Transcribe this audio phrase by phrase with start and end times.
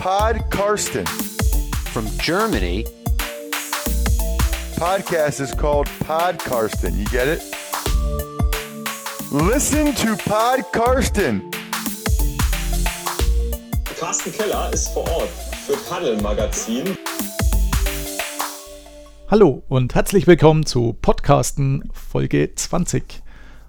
[0.00, 1.04] Pod Karsten.
[1.92, 2.86] From Germany.
[4.76, 6.96] Podcast is called Pod Karsten.
[6.96, 7.42] You get it?
[9.30, 11.42] Listen to Pod Karsten.
[13.98, 15.28] Carsten Keller ist vor Ort
[15.66, 16.96] für Paddel Magazin.
[19.30, 23.22] Hallo und herzlich willkommen zu Podcasten Folge 20.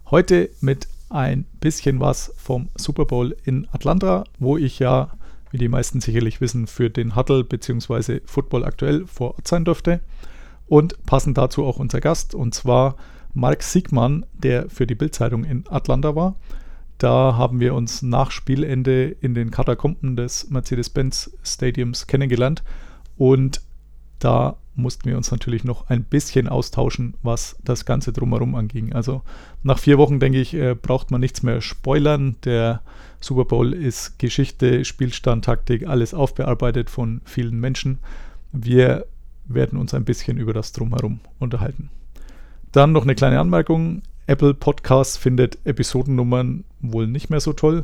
[0.10, 5.12] Heute mit ein bisschen was vom Super Bowl in Atlanta, wo ich ja,
[5.52, 8.22] wie die meisten sicherlich wissen, für den Huddle bzw.
[8.26, 10.02] Football aktuell vor Ort sein durfte.
[10.68, 12.96] Und passend dazu auch unser Gast, und zwar
[13.34, 16.36] Mark Siegmann, der für die Bildzeitung in Atlanta war.
[16.98, 22.64] Da haben wir uns nach Spielende in den Katakomben des Mercedes-Benz Stadiums kennengelernt
[23.18, 23.62] und
[24.20, 28.94] da mussten wir uns natürlich noch ein bisschen austauschen, was das Ganze drumherum anging.
[28.94, 29.22] Also
[29.64, 32.38] nach vier Wochen, denke ich, äh, braucht man nichts mehr spoilern.
[32.46, 32.82] Der
[33.20, 38.00] Super Bowl ist Geschichte, Spielstand, Taktik, alles aufbearbeitet von vielen Menschen.
[38.52, 39.06] Wir
[39.46, 41.90] werden uns ein bisschen über das drumherum unterhalten.
[42.72, 44.02] Dann noch eine kleine Anmerkung.
[44.28, 47.84] Apple Podcast findet Episodennummern wohl nicht mehr so toll.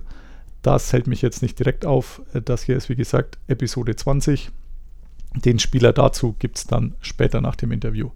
[0.61, 2.21] Das hält mich jetzt nicht direkt auf.
[2.45, 4.51] Das hier ist wie gesagt Episode 20.
[5.35, 8.11] Den Spieler dazu gibt es dann später nach dem Interview.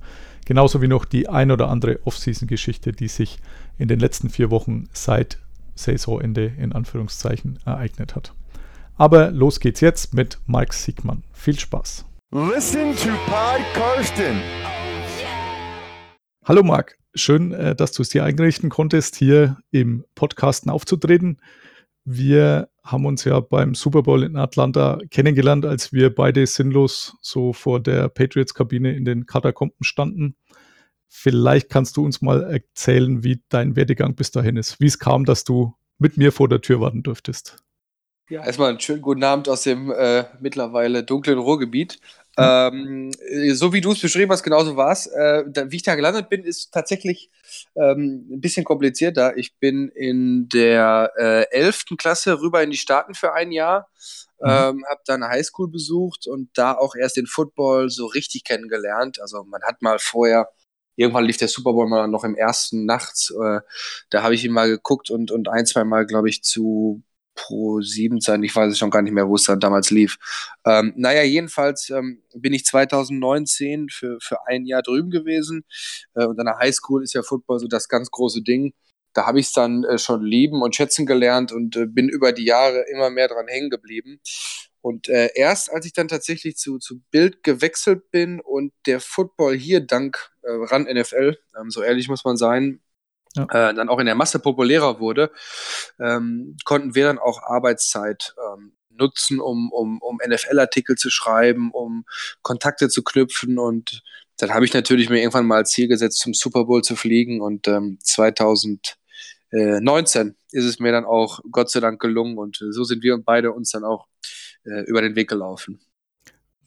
[0.45, 3.39] Genauso wie noch die ein oder andere Off-Season-Geschichte, die sich
[3.77, 5.37] in den letzten vier Wochen seit
[5.75, 8.33] Saisonende in Anführungszeichen ereignet hat.
[8.95, 11.23] Aber los geht's jetzt mit Mike Siegmann.
[11.33, 12.05] Viel Spaß.
[12.33, 14.41] Listen to Pod Karsten.
[16.43, 21.39] Hallo Marc, schön, äh, dass du es dir einrichten konntest, hier im Podcasten aufzutreten.
[22.03, 27.53] Wir haben uns ja beim Super Bowl in Atlanta kennengelernt, als wir beide sinnlos so
[27.53, 30.35] vor der Patriots-Kabine in den Katakomben standen.
[31.07, 35.25] Vielleicht kannst du uns mal erzählen, wie dein Werdegang bis dahin ist, wie es kam,
[35.25, 37.57] dass du mit mir vor der Tür warten durftest.
[38.29, 41.99] Ja, erstmal einen schönen guten Abend aus dem äh, mittlerweile dunklen Ruhrgebiet.
[42.37, 43.11] Ähm,
[43.51, 45.05] so wie du es beschrieben hast, genauso war es.
[45.07, 47.29] Äh, wie ich da gelandet bin, ist tatsächlich
[47.75, 49.37] ähm, ein bisschen komplizierter.
[49.37, 51.85] Ich bin in der äh, 11.
[51.97, 53.89] Klasse rüber in die Staaten für ein Jahr,
[54.39, 54.49] mhm.
[54.49, 59.21] ähm, habe dann Highschool besucht und da auch erst den Football so richtig kennengelernt.
[59.21, 60.49] Also man hat mal vorher
[60.95, 63.31] irgendwann lief der Super Bowl mal noch im ersten nachts.
[63.31, 63.61] Äh,
[64.09, 67.01] da habe ich ihn mal geguckt und, und ein, zwei Mal, glaube ich, zu
[67.41, 68.43] Pro 7 sein.
[68.43, 70.17] Ich weiß es schon gar nicht mehr, wo es dann damals lief.
[70.65, 75.63] Ähm, naja, jedenfalls ähm, bin ich 2019 für, für ein Jahr drüben gewesen.
[76.13, 78.73] Äh, und an der Highschool ist ja Football so das ganz große Ding.
[79.13, 82.31] Da habe ich es dann äh, schon lieben und schätzen gelernt und äh, bin über
[82.31, 84.19] die Jahre immer mehr dran hängen geblieben.
[84.81, 89.55] Und äh, erst als ich dann tatsächlich zu, zu Bild gewechselt bin und der Football
[89.55, 92.81] hier dank äh, RAN NFL, ähm, so ehrlich muss man sein,
[93.35, 93.43] ja.
[93.43, 95.31] äh, dann auch in der Masse populärer wurde,
[95.99, 102.05] ähm, konnten wir dann auch Arbeitszeit ähm, nutzen, um, um, um NFL-Artikel zu schreiben, um
[102.41, 104.01] Kontakte zu knüpfen und
[104.37, 107.41] dann habe ich natürlich mir irgendwann mal als Ziel gesetzt, zum Super Bowl zu fliegen
[107.41, 113.03] und ähm, 2019 ist es mir dann auch Gott sei Dank gelungen und so sind
[113.03, 114.07] wir beide uns dann auch
[114.63, 115.79] äh, über den Weg gelaufen.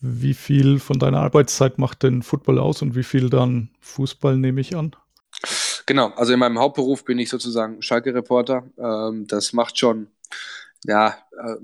[0.00, 4.60] Wie viel von deiner Arbeitszeit macht denn Football aus und wie viel dann Fußball, nehme
[4.60, 4.94] ich an?
[5.86, 8.70] Genau, also in meinem Hauptberuf bin ich sozusagen Schalke-Reporter.
[8.78, 10.08] Ähm, das macht schon,
[10.84, 11.56] ja, äh,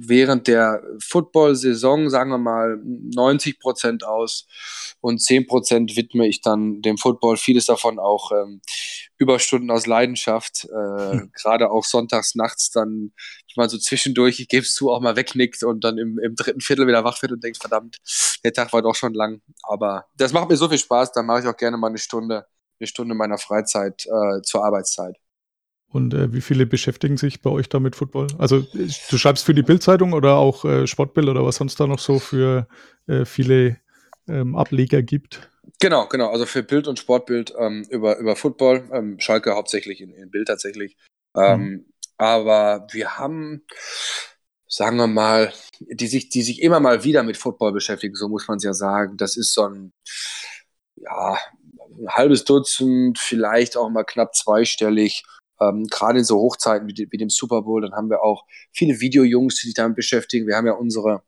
[0.00, 4.46] während der Football-Saison, sagen wir mal, 90 Prozent aus
[5.00, 7.36] und 10 Prozent widme ich dann dem Football.
[7.36, 8.62] Vieles davon auch ähm,
[9.18, 11.32] Überstunden aus Leidenschaft, äh, hm.
[11.34, 13.12] gerade auch sonntags nachts dann,
[13.48, 16.36] ich mal so zwischendurch, ich gebe es zu, auch mal wegnickt und dann im, im
[16.36, 17.98] dritten Viertel wieder wach wird und denkt, verdammt,
[18.44, 19.42] der Tag war doch schon lang.
[19.62, 22.46] Aber das macht mir so viel Spaß, da mache ich auch gerne mal eine Stunde
[22.80, 25.16] eine Stunde meiner Freizeit äh, zur Arbeitszeit.
[25.90, 28.26] Und äh, wie viele beschäftigen sich bei euch da mit Football?
[28.36, 31.98] Also du schreibst für die Bildzeitung oder auch äh, Sportbild oder was sonst da noch
[31.98, 32.68] so für
[33.06, 33.78] äh, viele
[34.28, 35.50] ähm, Ableger gibt?
[35.80, 36.30] Genau, genau.
[36.30, 40.48] Also für Bild und Sportbild ähm, über, über Football, ähm, Schalke hauptsächlich in, in Bild
[40.48, 40.96] tatsächlich.
[41.34, 41.86] Ähm, mhm.
[42.18, 43.64] Aber wir haben,
[44.66, 48.48] sagen wir mal, die sich, die sich immer mal wieder mit Football beschäftigen, so muss
[48.48, 49.16] man es ja sagen.
[49.16, 49.92] Das ist so ein,
[50.96, 51.38] ja,
[51.98, 55.24] ein halbes Dutzend, vielleicht auch mal knapp zweistellig.
[55.60, 59.00] Ähm, Gerade in so Hochzeiten wie, wie, dem Super Bowl, dann haben wir auch viele
[59.00, 60.46] Videojungs, die sich damit beschäftigen.
[60.46, 61.22] Wir haben ja unsere,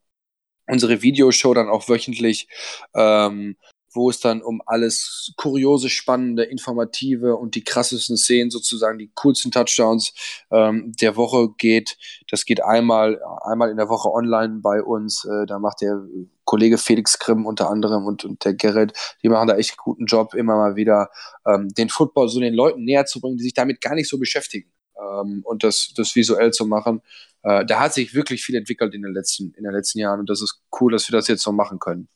[0.67, 2.49] unsere Videoshow dann auch wöchentlich,
[2.95, 3.57] ähm,
[3.93, 9.51] wo es dann um alles kuriose, spannende, informative und die krassesten Szenen, sozusagen die coolsten
[9.51, 10.13] Touchdowns
[10.51, 11.97] ähm, der Woche geht.
[12.31, 15.25] Das geht einmal, einmal in der Woche online bei uns.
[15.25, 16.01] Äh, da macht der
[16.45, 18.93] Kollege Felix Grimm unter anderem und, und der Gerrit,
[19.23, 21.11] die machen da echt guten Job, immer mal wieder
[21.47, 24.19] ähm, den Football so den Leuten näher zu bringen, die sich damit gar nicht so
[24.19, 24.71] beschäftigen.
[25.01, 27.03] Ähm, und das, das visuell zu machen.
[27.43, 30.31] äh, da hat sich wirklich viel entwickelt in den letzten, in den letzten Jahren und
[30.31, 32.09] das ist cool, dass wir das jetzt so machen können.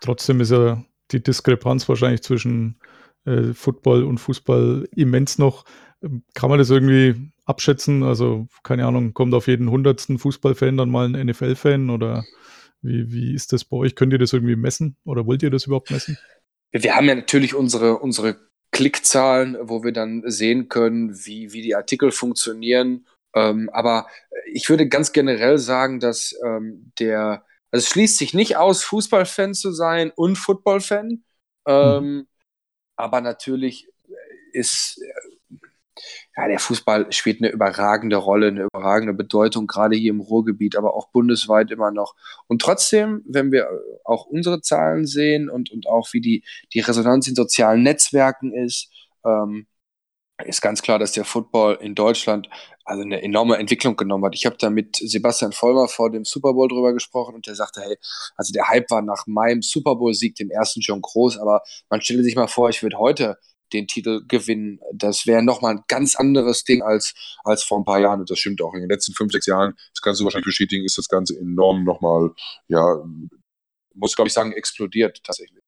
[0.00, 2.78] Trotzdem ist ja die Diskrepanz wahrscheinlich zwischen
[3.24, 5.64] äh, Football und Fußball immens noch.
[6.34, 8.02] Kann man das irgendwie abschätzen?
[8.02, 12.24] Also, keine Ahnung, kommt auf jeden hundertsten Fußballfan dann mal ein NFL-Fan oder
[12.80, 13.94] wie, wie ist das bei euch?
[13.94, 16.18] Könnt ihr das irgendwie messen oder wollt ihr das überhaupt messen?
[16.72, 18.36] Wir haben ja natürlich unsere, unsere
[18.72, 23.06] Klickzahlen, wo wir dann sehen können, wie, wie die Artikel funktionieren.
[23.34, 24.06] Ähm, aber
[24.50, 29.54] ich würde ganz generell sagen, dass ähm, der, also es schließt sich nicht aus, Fußballfan
[29.54, 31.24] zu sein und Footballfan.
[31.66, 32.28] Ähm, mhm.
[32.96, 33.88] Aber natürlich
[34.52, 35.00] ist
[36.36, 40.94] ja, der Fußball spielt eine überragende Rolle, eine überragende Bedeutung, gerade hier im Ruhrgebiet, aber
[40.94, 42.14] auch bundesweit immer noch.
[42.46, 43.68] Und trotzdem, wenn wir
[44.04, 48.90] auch unsere Zahlen sehen und, und auch wie die, die Resonanz in sozialen Netzwerken ist,
[49.24, 49.66] ähm,
[50.46, 52.48] ist ganz klar, dass der Football in Deutschland
[52.84, 54.34] also eine enorme Entwicklung genommen hat.
[54.34, 57.80] Ich habe da mit Sebastian Vollmer vor dem Super Bowl drüber gesprochen und der sagte,
[57.80, 57.96] hey,
[58.36, 62.22] also der Hype war nach meinem Super Bowl-Sieg, dem ersten schon groß, aber man stelle
[62.22, 63.38] sich mal vor, ich würde heute
[63.72, 64.80] den Titel gewinnen.
[64.92, 67.14] Das wäre nochmal ein ganz anderes Ding als,
[67.44, 68.20] als vor ein paar Jahren.
[68.20, 68.74] Und das stimmt auch.
[68.74, 71.84] In den letzten fünf, sechs Jahren, das kannst du wahrscheinlich bestätigen, ist das Ganze enorm
[71.84, 72.30] nochmal,
[72.68, 73.02] ja,
[73.94, 75.61] muss, glaube ich, sagen, explodiert tatsächlich.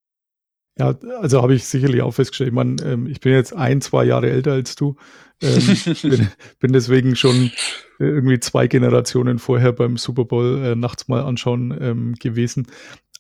[0.77, 2.49] Ja, also habe ich sicherlich auch festgestellt.
[2.49, 4.97] Ich meine, ähm, ich bin jetzt ein, zwei Jahre älter als du.
[5.41, 5.61] Ähm,
[6.03, 6.29] bin,
[6.59, 7.53] bin, deswegen schon
[8.01, 12.67] äh, irgendwie zwei Generationen vorher beim Super Bowl äh, nachts mal anschauen ähm, gewesen.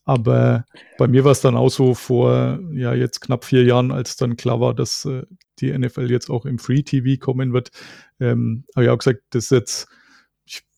[0.04, 0.64] Aber
[0.98, 4.36] bei mir war es dann auch so vor, ja, jetzt knapp vier Jahren, als dann
[4.36, 5.22] klar war, dass äh,
[5.60, 7.70] die NFL jetzt auch im Free TV kommen wird,
[8.20, 9.88] ähm, habe ich auch gesagt, das ist jetzt,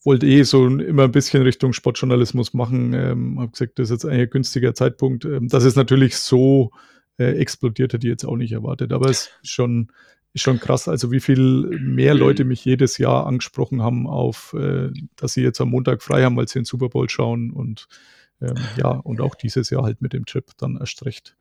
[0.06, 4.04] wollte eh so immer ein bisschen Richtung Sportjournalismus machen, ähm, habe gesagt, das ist jetzt
[4.06, 5.24] ein günstiger Zeitpunkt.
[5.24, 6.70] Ähm, dass es natürlich so
[7.18, 9.88] äh, explodiert, hätte ich jetzt auch nicht erwartet, aber es ist schon,
[10.32, 14.90] ist schon krass, also wie viel mehr Leute mich jedes Jahr angesprochen haben auf, äh,
[15.16, 17.88] dass sie jetzt am Montag frei haben, weil sie den Super Bowl schauen und
[18.40, 21.36] ähm, ja, und auch dieses Jahr halt mit dem Chip dann erst recht.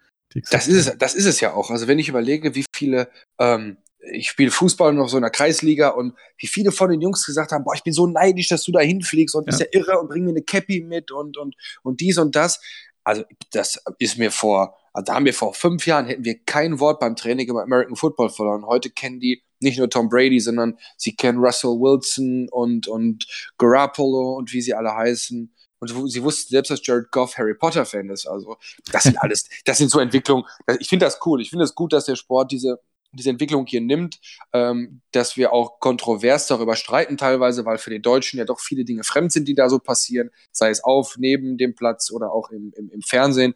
[0.50, 1.70] Das ist, es, das ist es ja auch.
[1.70, 3.10] Also wenn ich überlege, wie viele,
[3.40, 3.78] ähm,
[4.12, 7.52] ich spiele Fußball noch so in der Kreisliga und wie viele von den Jungs gesagt
[7.52, 9.46] haben, boah, ich bin so neidisch, dass du da hinfliegst und ja.
[9.46, 12.62] bist ja irre und bring mir eine Cappy mit und, und, und dies und das.
[13.04, 16.80] Also das ist mir vor, also da haben wir vor fünf Jahren, hätten wir kein
[16.80, 18.66] Wort beim Training über American Football verloren.
[18.66, 23.26] Heute kennen die nicht nur Tom Brady, sondern sie kennen Russell Wilson und, und
[23.58, 25.54] Garoppolo und wie sie alle heißen.
[25.80, 28.26] Und sie wussten selbst, dass Jared Goff Harry Potter-Fan ist.
[28.26, 28.58] Also,
[28.92, 30.46] das sind alles, das sind so Entwicklungen.
[30.80, 31.42] Ich finde das cool.
[31.42, 32.80] Ich finde es gut, dass der Sport diese,
[33.16, 34.20] diese Entwicklung hier nimmt,
[34.54, 38.86] ähm, dass wir auch kontrovers darüber streiten teilweise, weil für den Deutschen ja doch viele
[38.86, 42.50] Dinge fremd sind, die da so passieren, sei es auf, neben dem Platz oder auch
[42.52, 43.56] im, im, im Fernsehen.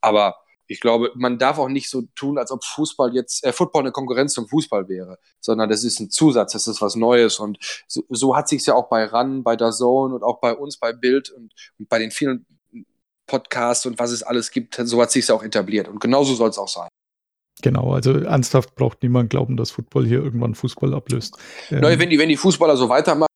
[0.00, 0.36] Aber
[0.70, 3.92] ich glaube, man darf auch nicht so tun, als ob Fußball jetzt, äh, Football eine
[3.92, 7.40] Konkurrenz zum Fußball wäre, sondern das ist ein Zusatz, das ist was Neues.
[7.40, 7.58] Und
[7.88, 10.78] so, so hat sich ja auch bei RAN, bei der Zone und auch bei uns,
[10.78, 12.46] bei Bild und, und bei den vielen
[13.26, 15.88] Podcasts und was es alles gibt, so hat sich ja auch etabliert.
[15.88, 16.88] Und genauso soll es auch sein.
[17.62, 21.36] Genau, also ernsthaft braucht niemand glauben, dass Football hier irgendwann Fußball ablöst.
[21.70, 23.26] Ähm, Nein, wenn die, wenn die Fußballer so weitermachen,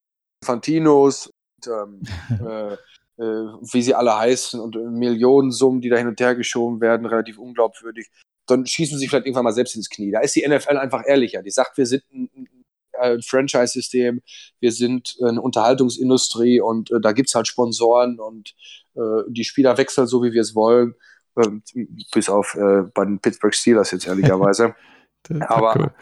[0.44, 1.30] Fantinos,
[1.66, 2.02] und, ähm,
[2.46, 2.76] äh,
[3.16, 7.38] äh, wie sie alle heißen und Millionensummen, die da hin und her geschoben werden, relativ
[7.38, 8.08] unglaubwürdig,
[8.46, 10.10] dann schießen sie vielleicht irgendwann mal selbst ins Knie.
[10.10, 11.42] Da ist die NFL einfach ehrlicher.
[11.42, 12.48] Die sagt, wir sind ein,
[13.00, 14.20] ein Franchise-System,
[14.60, 18.54] wir sind eine Unterhaltungsindustrie und äh, da gibt es halt Sponsoren und
[18.96, 20.94] äh, die Spieler wechseln so, wie wir es wollen.
[21.36, 21.62] Ähm,
[22.12, 24.74] bis auf äh, bei den Pittsburgh Steelers jetzt ehrlicherweise.
[25.40, 25.94] Aber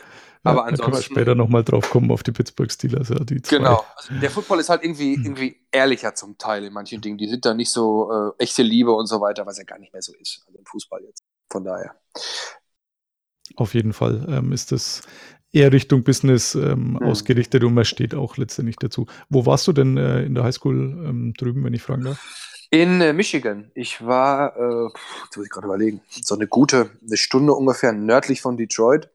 [0.44, 0.76] aber ansonsten.
[0.76, 3.08] Da können wir später nochmal drauf kommen auf die Pittsburgh Steelers.
[3.10, 3.58] Ja, die zwei.
[3.58, 3.84] Genau.
[3.96, 5.24] Also der Football ist halt irgendwie, hm.
[5.24, 7.18] irgendwie ehrlicher zum Teil in manchen Dingen.
[7.18, 9.92] Die sind da nicht so äh, echte Liebe und so weiter, was ja gar nicht
[9.92, 10.42] mehr so ist.
[10.46, 11.22] Also im Fußball jetzt.
[11.50, 11.94] Von daher.
[13.56, 15.02] Auf jeden Fall ähm, ist das
[15.52, 17.02] eher Richtung Business ähm, hm.
[17.02, 19.06] ausgerichtet und man steht auch letztendlich dazu.
[19.28, 22.51] Wo warst du denn äh, in der Highschool ähm, drüben, wenn ich fragen darf?
[22.72, 23.70] In äh, Michigan.
[23.74, 24.88] Ich war, äh,
[25.24, 29.10] jetzt muss ich gerade überlegen, so eine gute, eine Stunde ungefähr nördlich von Detroit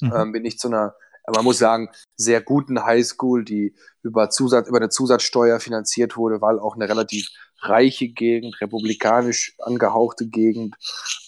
[0.00, 0.12] mhm.
[0.12, 0.96] ähm, bin ich zu einer,
[1.32, 6.58] man muss sagen, sehr guten Highschool, die über, Zusatz, über eine Zusatzsteuer finanziert wurde, weil
[6.58, 7.28] auch eine relativ
[7.60, 10.74] reiche Gegend, republikanisch angehauchte Gegend.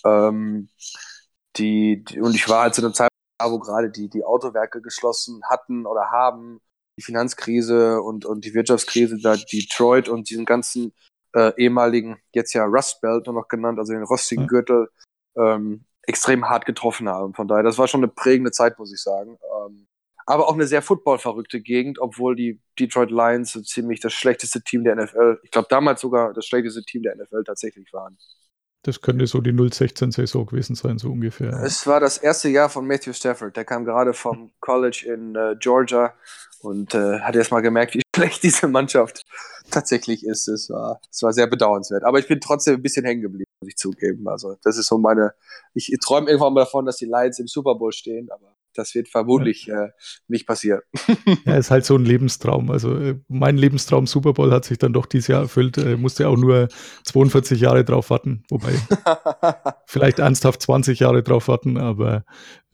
[0.05, 0.69] Ähm,
[1.55, 3.09] die, die, und ich war halt zu einer Zeit,
[3.41, 6.61] wo gerade die, die Autowerke geschlossen hatten oder haben,
[6.99, 10.93] die Finanzkrise und, und die Wirtschaftskrise, da Detroit und diesen ganzen
[11.35, 14.89] äh, ehemaligen, jetzt ja Rust Belt nur noch genannt, also den rostigen Gürtel,
[15.37, 17.35] ähm, extrem hart getroffen haben.
[17.35, 19.39] Von daher, das war schon eine prägende Zeit, muss ich sagen.
[19.67, 19.87] Ähm,
[20.27, 24.85] aber auch eine sehr footballverrückte Gegend, obwohl die Detroit Lions so ziemlich das schlechteste Team
[24.85, 28.17] der NFL, ich glaube damals sogar das schlechteste Team der NFL tatsächlich waren.
[28.85, 31.53] Das könnte so die 016-Saison gewesen sein, so ungefähr.
[31.63, 33.57] Es war das erste Jahr von Matthew Stafford.
[33.57, 36.15] Der kam gerade vom College in äh, Georgia
[36.61, 39.25] und äh, hat erst mal gemerkt, wie schlecht diese Mannschaft
[39.71, 40.49] tatsächlich ist.
[40.49, 42.05] Es war, es war sehr bedauernswert.
[42.05, 44.29] Aber ich bin trotzdem ein bisschen hängen geblieben, muss ich zugeben.
[44.29, 45.35] Also, das ist so meine.
[45.75, 49.09] Ich träume irgendwann mal davon, dass die Lions im Super Bowl stehen, aber das wird
[49.09, 49.89] vermutlich äh,
[50.29, 50.81] nicht passieren.
[51.45, 52.71] Ja, ist halt so ein Lebenstraum.
[52.71, 55.79] Also äh, mein Lebenstraum Super Bowl hat sich dann doch dieses Jahr erfüllt.
[55.79, 56.69] Äh, musste auch nur
[57.05, 58.73] 42 Jahre drauf warten, wobei
[59.87, 62.25] vielleicht ernsthaft 20 Jahre drauf warten, aber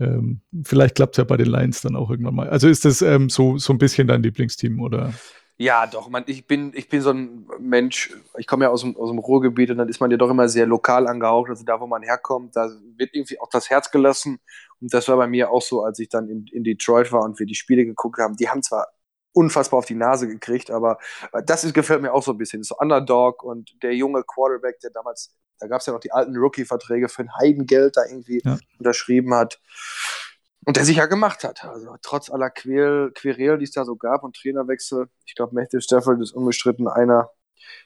[0.01, 2.49] ähm, vielleicht klappt es ja bei den Lions dann auch irgendwann mal.
[2.49, 5.13] Also ist das ähm, so, so ein bisschen dein Lieblingsteam oder?
[5.61, 8.97] Ja, doch, man, ich bin, ich bin so ein Mensch, ich komme ja aus dem,
[8.97, 11.51] aus dem Ruhrgebiet und dann ist man ja doch immer sehr lokal angehaucht.
[11.51, 14.39] Also da, wo man herkommt, da wird irgendwie auch das Herz gelassen.
[14.81, 17.39] Und das war bei mir auch so, als ich dann in, in Detroit war und
[17.39, 18.37] wir die Spiele geguckt haben.
[18.37, 18.89] Die haben zwar
[19.33, 20.99] unfassbar auf die Nase gekriegt, aber
[21.33, 22.63] äh, das ist, gefällt mir auch so ein bisschen.
[22.63, 26.37] So Underdog und der junge Quarterback, der damals, da gab es ja noch die alten
[26.37, 28.59] Rookie-Verträge für ein Heidengeld da irgendwie Ja.
[28.79, 29.61] unterschrieben hat.
[30.65, 31.65] Und der sich ja gemacht hat.
[31.65, 35.09] Also trotz aller Querel, Querel, die es da so gab und Trainerwechsel.
[35.25, 37.31] Ich glaube, Matthew Stafford ist unbestritten einer,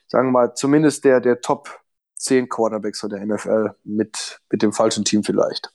[0.08, 1.80] sagen wir mal, zumindest der, der Top
[2.16, 5.72] 10 Quarterbacks von der NFL mit, mit dem falschen Team vielleicht.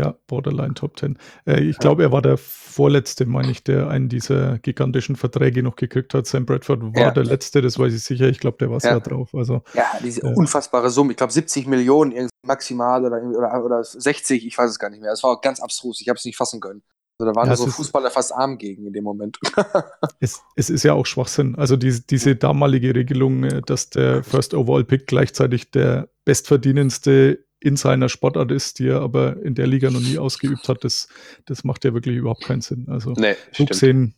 [0.00, 1.18] Ja, Borderline Top 10.
[1.46, 5.76] Äh, ich glaube, er war der vorletzte, meine ich, der einen dieser gigantischen Verträge noch
[5.76, 6.26] gekriegt hat.
[6.26, 7.10] Sam Bradford war Ja.
[7.10, 8.28] der letzte, das weiß ich sicher.
[8.28, 9.00] Ich glaube, der war sehr Ja.
[9.00, 9.34] drauf.
[9.34, 10.32] Also Ja, diese Ja.
[10.34, 11.10] unfassbare Summe.
[11.10, 15.02] Ich glaube 70 Millionen irgendwie maximal oder, oder, oder 60, ich weiß es gar nicht
[15.02, 15.12] mehr.
[15.12, 16.00] Es war auch ganz abstrus.
[16.00, 16.82] Ich habe es nicht fassen können.
[17.18, 19.38] Also da waren Ja, so es Fußballer fast arm gegen in dem Moment.
[20.20, 21.54] es, es ist ja auch Schwachsinn.
[21.56, 27.76] Also die, diese damalige Regelung, äh, dass der First Overall Pick gleichzeitig der bestverdienendste in
[27.76, 31.08] seiner Sportart ist, die er aber in der Liga noch nie ausgeübt hat, das,
[31.46, 32.86] das macht ja wirklich überhaupt keinen Sinn.
[32.88, 34.14] Also nee, so gesehen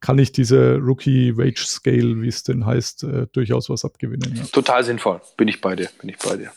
[0.00, 4.34] kann ich diese Rookie Wage Scale, wie es denn heißt, äh, durchaus was abgewinnen.
[4.34, 4.42] Ja.
[4.44, 5.20] Total sinnvoll.
[5.36, 5.88] Bin ich bei dir.
[6.00, 6.50] Bin ich bei dir.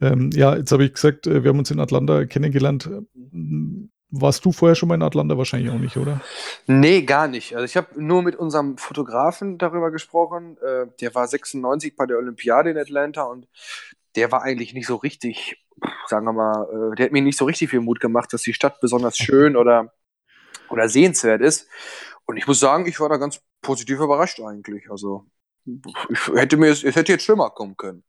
[0.00, 2.90] Ähm, ja, jetzt habe ich gesagt, äh, wir haben uns in Atlanta kennengelernt.
[3.32, 5.38] Ähm, Warst du vorher schon mal in Atlanta?
[5.38, 6.20] Wahrscheinlich auch nicht, oder?
[6.66, 7.54] Nee, gar nicht.
[7.54, 10.58] Also ich habe nur mit unserem Fotografen darüber gesprochen.
[10.58, 13.48] Äh, der war 96 bei der Olympiade in Atlanta und
[14.16, 15.56] der war eigentlich nicht so richtig,
[16.06, 18.54] sagen wir mal, äh, der hat mir nicht so richtig viel Mut gemacht, dass die
[18.54, 19.92] Stadt besonders schön oder,
[20.70, 21.68] oder sehenswert ist.
[22.26, 24.90] Und ich muss sagen, ich war da ganz positiv überrascht eigentlich.
[24.90, 25.26] Also
[26.10, 28.04] ich hätte mir es, hätte jetzt schlimmer kommen können.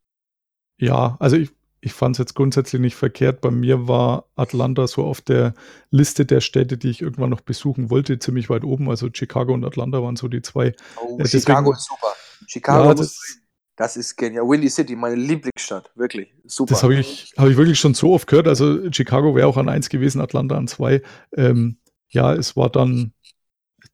[0.78, 3.40] Ja, also ich, ich fand es jetzt grundsätzlich nicht verkehrt.
[3.40, 5.54] Bei mir war Atlanta so auf der
[5.90, 8.88] Liste der Städte, die ich irgendwann noch besuchen wollte, ziemlich weit oben.
[8.90, 10.74] Also Chicago und Atlanta waren so die zwei.
[10.96, 12.14] Oh, Chicago deswegen- ist super.
[12.46, 13.38] Chicago, Ja, das,
[13.76, 14.48] das ist genial.
[14.48, 16.74] Windy City, meine Lieblingsstadt, wirklich super.
[16.74, 18.48] das habe ich, hab ich wirklich schon so oft gehört.
[18.48, 21.02] Also Chicago wäre auch an eins gewesen, Atlanta an zwei.
[21.36, 21.78] Ähm,
[22.08, 23.12] ja, es war dann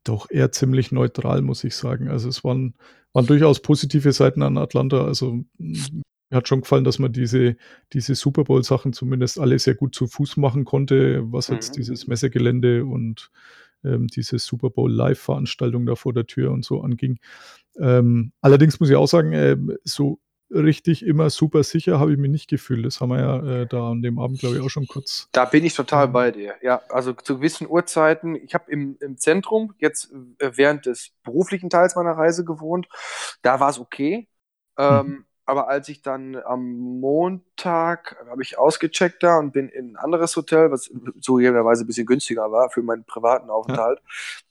[0.05, 2.09] doch eher ziemlich neutral, muss ich sagen.
[2.09, 2.75] Also es waren,
[3.13, 5.05] waren durchaus positive Seiten an Atlanta.
[5.05, 7.57] Also mir hat schon gefallen, dass man diese,
[7.93, 11.81] diese Super Bowl-Sachen zumindest alle sehr gut zu Fuß machen konnte, was jetzt Mhm.
[11.81, 13.31] dieses Messegelände und
[13.85, 17.19] ähm, diese Super Bowl Live-Veranstaltung da vor der Tür und so anging.
[17.79, 20.19] Ähm, allerdings muss ich auch sagen, ähm, so
[20.51, 22.85] richtig immer super sicher habe ich mich nicht gefühlt.
[22.85, 25.29] Das haben wir ja äh, da an dem Abend, glaube ich, auch schon kurz.
[25.33, 26.13] Da bin ich total Mhm.
[26.13, 26.55] bei dir.
[26.63, 28.35] Ja, also zu gewissen Uhrzeiten.
[28.35, 32.89] Ich habe im, im Zentrum jetzt äh, während des beruflichen Teils meiner Reise gewohnt.
[33.43, 34.29] Da war es okay.
[34.77, 36.63] Ähm, aber als ich dann am
[37.01, 42.07] Montag habe ich ausgecheckt da und bin in ein anderes Hotel, was zugegebenerweise ein bisschen
[42.07, 44.01] günstiger war für meinen privaten Aufenthalt.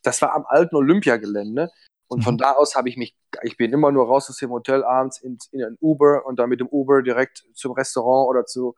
[0.01, 1.71] Das war am alten Olympiagelände.
[2.09, 2.39] Und von Mhm.
[2.39, 5.37] da aus habe ich mich, ich bin immer nur raus aus dem Hotel abends in,
[5.51, 8.75] in ein Uber und dann mit dem Uber direkt zum Restaurant oder zu,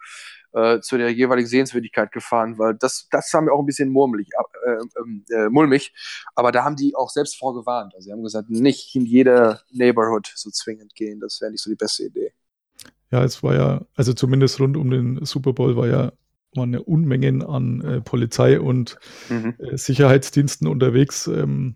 [0.54, 4.28] äh, zu der jeweiligen Sehenswürdigkeit gefahren, weil das, das war mir auch ein bisschen murmelig,
[4.66, 5.94] äh, äh, mulmig.
[6.36, 7.96] Aber da haben die auch selbst vorgewarnt.
[7.96, 11.20] Also sie haben gesagt, nicht in jede Neighborhood so zwingend gehen.
[11.22, 12.34] Das wäre nicht so die beste Idee.
[13.12, 16.12] Ja, es war ja, also zumindest rund um den Super Bowl war ja,
[16.56, 18.98] waren ja Unmengen an äh, Polizei und
[19.30, 19.56] Mhm.
[19.58, 21.28] äh, Sicherheitsdiensten unterwegs.
[21.28, 21.76] Ähm,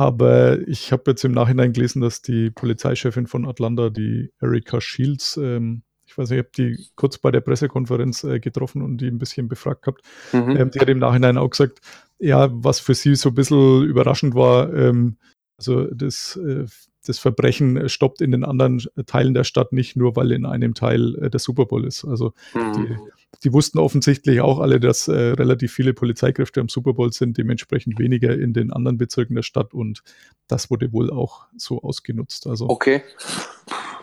[0.00, 5.36] aber ich habe jetzt im Nachhinein gelesen, dass die Polizeichefin von Atlanta, die Erika Shields,
[5.36, 9.08] ähm, ich weiß nicht, ich habe die kurz bei der Pressekonferenz äh, getroffen und die
[9.08, 10.00] ein bisschen befragt gehabt.
[10.32, 10.56] Mhm.
[10.56, 11.80] Ähm, die hat im Nachhinein auch gesagt,
[12.18, 15.18] ja, was für sie so ein bisschen überraschend war, ähm,
[15.58, 16.64] also das, äh,
[17.06, 21.16] das Verbrechen stoppt in den anderen Teilen der Stadt nicht nur, weil in einem Teil
[21.16, 22.04] äh, der Super Bowl ist.
[22.04, 22.96] Also die,
[23.44, 27.98] die wussten offensichtlich auch alle, dass äh, relativ viele Polizeikräfte am Super Bowl sind, dementsprechend
[27.98, 30.02] weniger in den anderen Bezirken der Stadt und
[30.48, 32.46] das wurde wohl auch so ausgenutzt.
[32.46, 33.02] Also Okay.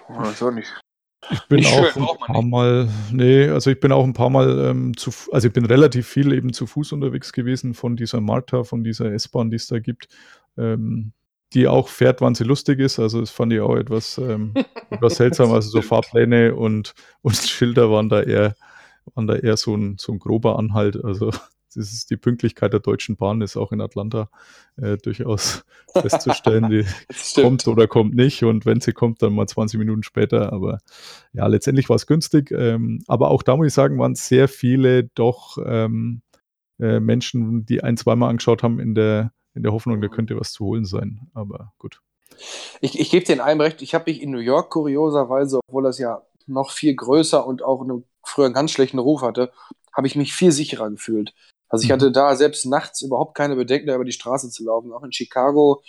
[0.08, 0.74] Das auch nicht.
[1.32, 4.70] ich bin Nicht auch ein paar Mal, nee, also ich bin auch ein paar Mal
[4.70, 8.64] ähm, zu, also ich bin relativ viel eben zu Fuß unterwegs gewesen von dieser Marta,
[8.64, 10.08] von dieser S-Bahn, die es da gibt.
[10.58, 11.12] Ähm,
[11.54, 13.00] die auch fährt, wann sie lustig ist.
[13.00, 14.54] Also das fand ich auch etwas, ähm,
[14.90, 15.52] etwas seltsam.
[15.52, 18.56] Also so Fahrpläne und, und Schilder waren da eher,
[19.16, 21.04] waren da eher so ein, so ein grober Anhalt.
[21.04, 21.32] Also
[21.76, 24.30] das ist die Pünktlichkeit der Deutschen Bahn ist auch in Atlanta
[24.78, 25.64] äh, durchaus
[25.94, 26.70] festzustellen.
[26.70, 26.86] Die
[27.42, 30.52] kommt oder kommt nicht und wenn sie kommt, dann mal 20 Minuten später.
[30.52, 30.80] Aber
[31.34, 32.52] ja, letztendlich war es günstig.
[32.52, 36.22] Ähm, aber auch da muss ich sagen, waren sehr viele doch ähm,
[36.80, 40.52] äh, Menschen, die ein, zweimal angeschaut haben in der, in der Hoffnung, da könnte was
[40.52, 41.30] zu holen sein.
[41.34, 42.02] Aber gut.
[42.82, 45.84] Ich, ich gebe dir in einem recht, ich habe mich in New York kurioserweise, obwohl
[45.84, 49.52] das ja noch viel größer und auch einen früher einen ganz schlechten Ruf hatte,
[49.94, 51.34] habe ich mich viel sicherer gefühlt.
[51.70, 51.94] Also ich mhm.
[51.94, 54.94] hatte da selbst nachts überhaupt keine Bedenken, da über die Straße zu laufen.
[54.94, 55.82] Auch in Chicago,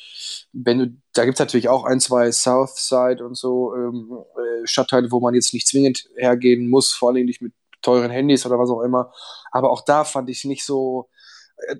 [0.52, 5.12] wenn du, da gibt es natürlich auch ein, zwei Southside und so ähm, äh, Stadtteile,
[5.12, 8.70] wo man jetzt nicht zwingend hergehen muss, vor allem nicht mit teuren Handys oder was
[8.70, 9.12] auch immer.
[9.52, 11.08] Aber auch da fand ich nicht so.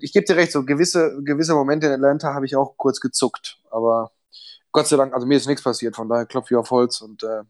[0.01, 3.57] Ich gebe dir recht, so gewisse, gewisse Momente in Atlanta habe ich auch kurz gezuckt.
[3.71, 4.11] Aber
[4.71, 7.23] Gott sei Dank, also mir ist nichts passiert, von daher klopfe ich auf Holz und
[7.23, 7.43] äh,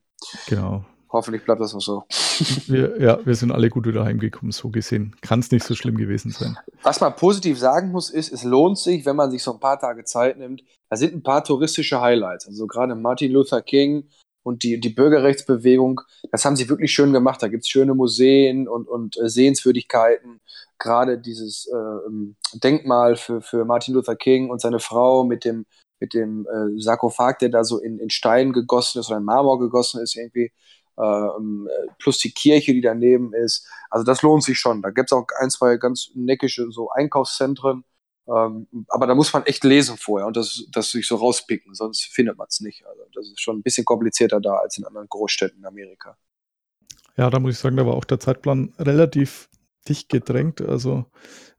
[0.48, 0.86] genau.
[1.12, 2.04] Hoffentlich bleibt das auch so.
[2.68, 5.16] Wir, ja, wir sind alle gut wieder heimgekommen, so gesehen.
[5.22, 6.58] Kann es nicht so schlimm gewesen sein.
[6.84, 9.80] Was man positiv sagen muss, ist, es lohnt sich, wenn man sich so ein paar
[9.80, 10.64] Tage Zeit nimmt.
[10.90, 12.48] Da sind ein paar touristische Highlights.
[12.48, 14.08] Also gerade Martin Luther King
[14.44, 16.00] und die, die Bürgerrechtsbewegung,
[16.32, 17.42] das haben sie wirklich schön gemacht.
[17.42, 20.40] Da gibt es schöne Museen und, und äh, Sehenswürdigkeiten.
[20.80, 25.66] Gerade dieses äh, Denkmal für, für Martin Luther King und seine Frau mit dem,
[26.00, 29.60] mit dem äh, Sarkophag, der da so in, in Stein gegossen ist oder in Marmor
[29.60, 30.52] gegossen ist, irgendwie
[30.98, 31.68] ähm,
[31.98, 33.68] plus die Kirche, die daneben ist.
[33.90, 34.82] Also das lohnt sich schon.
[34.82, 37.84] Da gibt es auch ein, zwei ganz neckische so Einkaufszentren.
[38.28, 42.04] Ähm, aber da muss man echt lesen vorher und das, das sich so rauspicken, sonst
[42.04, 42.86] findet man es nicht.
[42.86, 46.16] Also das ist schon ein bisschen komplizierter da als in anderen Großstädten in Amerika.
[47.18, 49.50] Ja, da muss ich sagen, da war auch der Zeitplan relativ
[49.90, 50.62] dicht gedrängt.
[50.62, 51.06] Also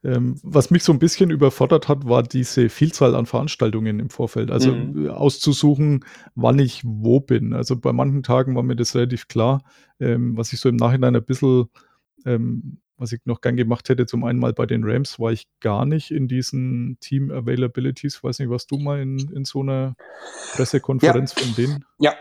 [0.03, 4.51] ähm, was mich so ein bisschen überfordert hat, war diese Vielzahl an Veranstaltungen im Vorfeld.
[4.51, 5.07] Also mhm.
[5.07, 7.53] Äh, auszusuchen, wann ich wo bin.
[7.53, 9.63] Also bei manchen Tagen war mir das relativ klar.
[9.99, 11.67] Ähm, was ich so im Nachhinein ein bisschen,
[12.25, 15.47] ähm, was ich noch gern gemacht hätte, zum einen mal bei den Rams war ich
[15.61, 18.25] gar nicht in diesen Team Availabilities.
[18.25, 19.97] Weiß nicht, was du mal in, in so einer
[20.55, 21.43] Pressekonferenz ja.
[21.43, 21.85] von denen?
[21.99, 22.15] Ja.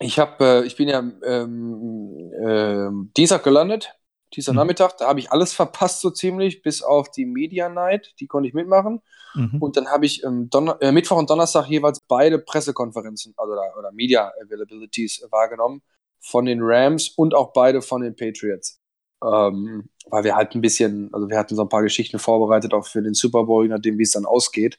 [0.00, 3.98] Ich habe, äh, ich bin ja ähm, äh, Dienstag gelandet
[4.34, 4.58] dieser mhm.
[4.58, 8.48] Nachmittag, da habe ich alles verpasst so ziemlich, bis auf die Media Night, die konnte
[8.48, 9.00] ich mitmachen.
[9.34, 9.60] Mhm.
[9.60, 13.92] Und dann habe ich ähm, äh, Mittwoch und Donnerstag jeweils beide Pressekonferenzen also, oder, oder
[13.92, 15.82] Media Availabilities wahrgenommen
[16.20, 18.80] von den Rams und auch beide von den Patriots.
[19.24, 22.86] Ähm, weil wir halt ein bisschen, also wir hatten so ein paar Geschichten vorbereitet, auch
[22.86, 24.78] für den Super Bowl, je nachdem, wie es dann ausgeht.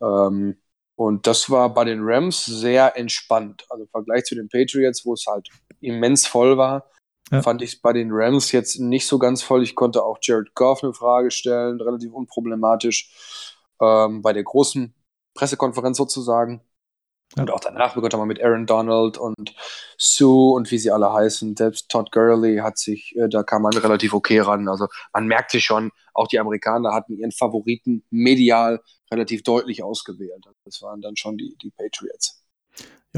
[0.00, 0.56] Ähm,
[0.96, 3.64] und das war bei den Rams sehr entspannt.
[3.70, 5.48] Also im Vergleich zu den Patriots, wo es halt
[5.80, 6.90] immens voll war,
[7.30, 7.42] ja.
[7.42, 9.62] Fand ich bei den Rams jetzt nicht so ganz voll.
[9.62, 13.10] Ich konnte auch Jared Goff eine Frage stellen, relativ unproblematisch.
[13.80, 14.94] Ähm, bei der großen
[15.34, 16.62] Pressekonferenz sozusagen.
[17.36, 17.42] Ja.
[17.42, 19.54] Und auch danach konnte man mit Aaron Donald und
[19.98, 21.56] Sue und wie sie alle heißen.
[21.56, 24.66] Selbst Todd Gurley hat sich, äh, da kam man relativ okay ran.
[24.66, 28.80] Also man merkte schon, auch die Amerikaner hatten ihren Favoriten medial
[29.12, 30.44] relativ deutlich ausgewählt.
[30.64, 32.42] Das waren dann schon die, die Patriots.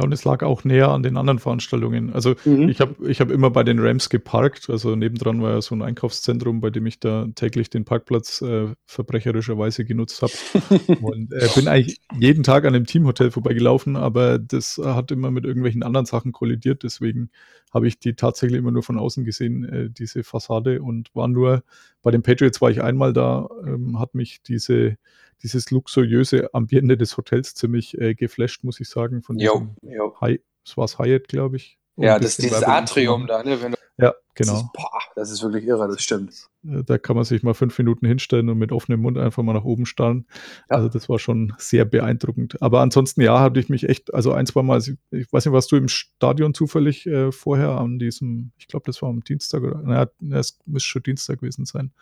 [0.00, 2.10] Ja, und es lag auch näher an den anderen Veranstaltungen.
[2.14, 2.70] Also mhm.
[2.70, 4.70] ich habe ich hab immer bei den Rams geparkt.
[4.70, 8.68] Also nebendran war ja so ein Einkaufszentrum, bei dem ich da täglich den Parkplatz äh,
[8.86, 10.32] verbrecherischerweise genutzt habe.
[11.02, 15.44] und äh, bin eigentlich jeden Tag an dem Teamhotel vorbeigelaufen, aber das hat immer mit
[15.44, 16.82] irgendwelchen anderen Sachen kollidiert.
[16.82, 17.28] Deswegen
[17.70, 20.80] habe ich die tatsächlich immer nur von außen gesehen, äh, diese Fassade.
[20.80, 21.62] Und war nur,
[22.00, 24.96] bei den Patriots war ich einmal da, ähm, hat mich diese
[25.42, 29.22] dieses luxuriöse Ambiente des Hotels ziemlich äh, geflasht, muss ich sagen.
[29.22, 30.16] Von jo, jo.
[30.20, 31.78] High, das war es Hyatt, glaube ich.
[31.96, 33.60] Ja, das ist dieses Atrium da, ne?
[33.62, 34.52] Wenn du, ja, genau.
[34.52, 36.48] Das ist, boah, das ist wirklich irre, das stimmt.
[36.64, 39.52] Äh, da kann man sich mal fünf Minuten hinstellen und mit offenem Mund einfach mal
[39.52, 40.26] nach oben starren.
[40.68, 40.76] Ja.
[40.76, 42.60] Also das war schon sehr beeindruckend.
[42.62, 45.72] Aber ansonsten, ja, hatte ich mich echt, also ein, zwei Mal, ich weiß nicht, warst
[45.72, 49.82] du im Stadion zufällig äh, vorher an diesem, ich glaube, das war am Dienstag oder,
[49.82, 51.92] naja, es müsste schon Dienstag gewesen sein,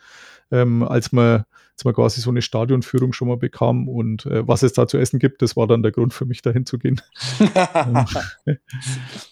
[0.51, 1.45] ähm, als man
[1.79, 4.97] als man quasi so eine Stadionführung schon mal bekam und äh, was es da zu
[4.97, 7.01] essen gibt, das war dann der Grund für mich dahin zu gehen.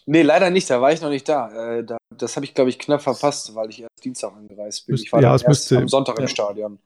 [0.06, 1.80] nee, leider nicht, da war ich noch nicht da.
[1.80, 4.96] Äh, da das habe ich, glaube ich, knapp verpasst, weil ich erst Dienstag angereist bin.
[4.96, 6.24] Ich war ja, es müsste, am Sonntag ja.
[6.24, 6.80] im Stadion.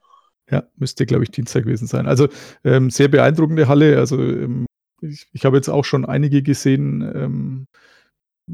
[0.49, 2.07] Ja, müsste, glaube ich, Dienstag gewesen sein.
[2.07, 2.27] Also
[2.63, 3.97] ähm, sehr beeindruckende Halle.
[3.97, 4.65] Also ähm,
[5.01, 7.67] ich, ich habe jetzt auch schon einige gesehen, ähm,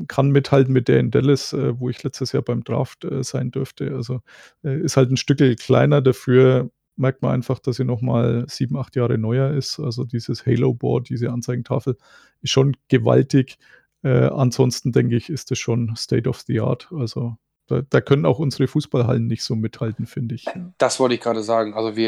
[0.07, 3.49] kann mithalten mit der in Dallas, äh, wo ich letztes Jahr beim Draft äh, sein
[3.49, 3.95] dürfte.
[3.95, 4.21] Also
[4.63, 8.95] äh, ist halt ein Stück kleiner, dafür merkt man einfach, dass sie nochmal sieben, acht
[8.95, 9.79] Jahre neuer ist.
[9.79, 11.97] Also dieses Halo-Board, diese Anzeigentafel
[12.41, 13.57] ist schon gewaltig.
[14.03, 16.89] Äh, ansonsten denke ich, ist es schon State of the Art.
[16.91, 17.35] Also
[17.67, 20.45] da, da können auch unsere Fußballhallen nicht so mithalten, finde ich.
[20.77, 21.73] Das wollte ich gerade sagen.
[21.73, 22.07] Also wir,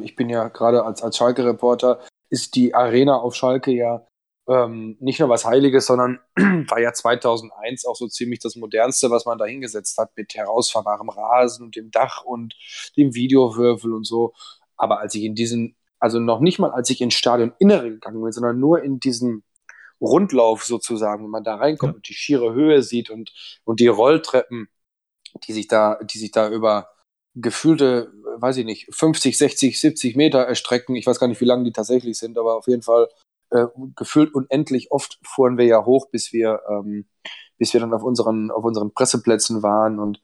[0.00, 4.06] ich bin ja gerade als, als Schalke-Reporter ist die Arena auf Schalke ja
[4.48, 9.24] ähm, nicht nur was Heiliges, sondern war ja 2001 auch so ziemlich das Modernste, was
[9.24, 12.54] man da hingesetzt hat, mit herausfahrbarem Rasen und dem Dach und
[12.96, 14.32] dem Videowürfel und so.
[14.76, 18.20] Aber als ich in diesen, also noch nicht mal als ich ins Stadion Innere gegangen
[18.20, 19.44] bin, sondern nur in diesen
[20.02, 21.96] Rundlauf sozusagen, wenn man da reinkommt Ja.
[21.96, 23.32] und die schiere Höhe sieht und,
[23.64, 24.68] und die Rolltreppen,
[25.46, 26.88] die sich da, die sich da über
[27.34, 30.96] gefühlte, weiß ich nicht, 50, 60, 70 Meter erstrecken.
[30.96, 33.08] Ich weiß gar nicht, wie lang die tatsächlich sind, aber auf jeden Fall
[33.50, 37.06] äh, gefühlt unendlich oft fuhren wir ja hoch, bis wir, ähm,
[37.56, 40.20] bis wir dann auf unseren, auf unseren Presseplätzen waren und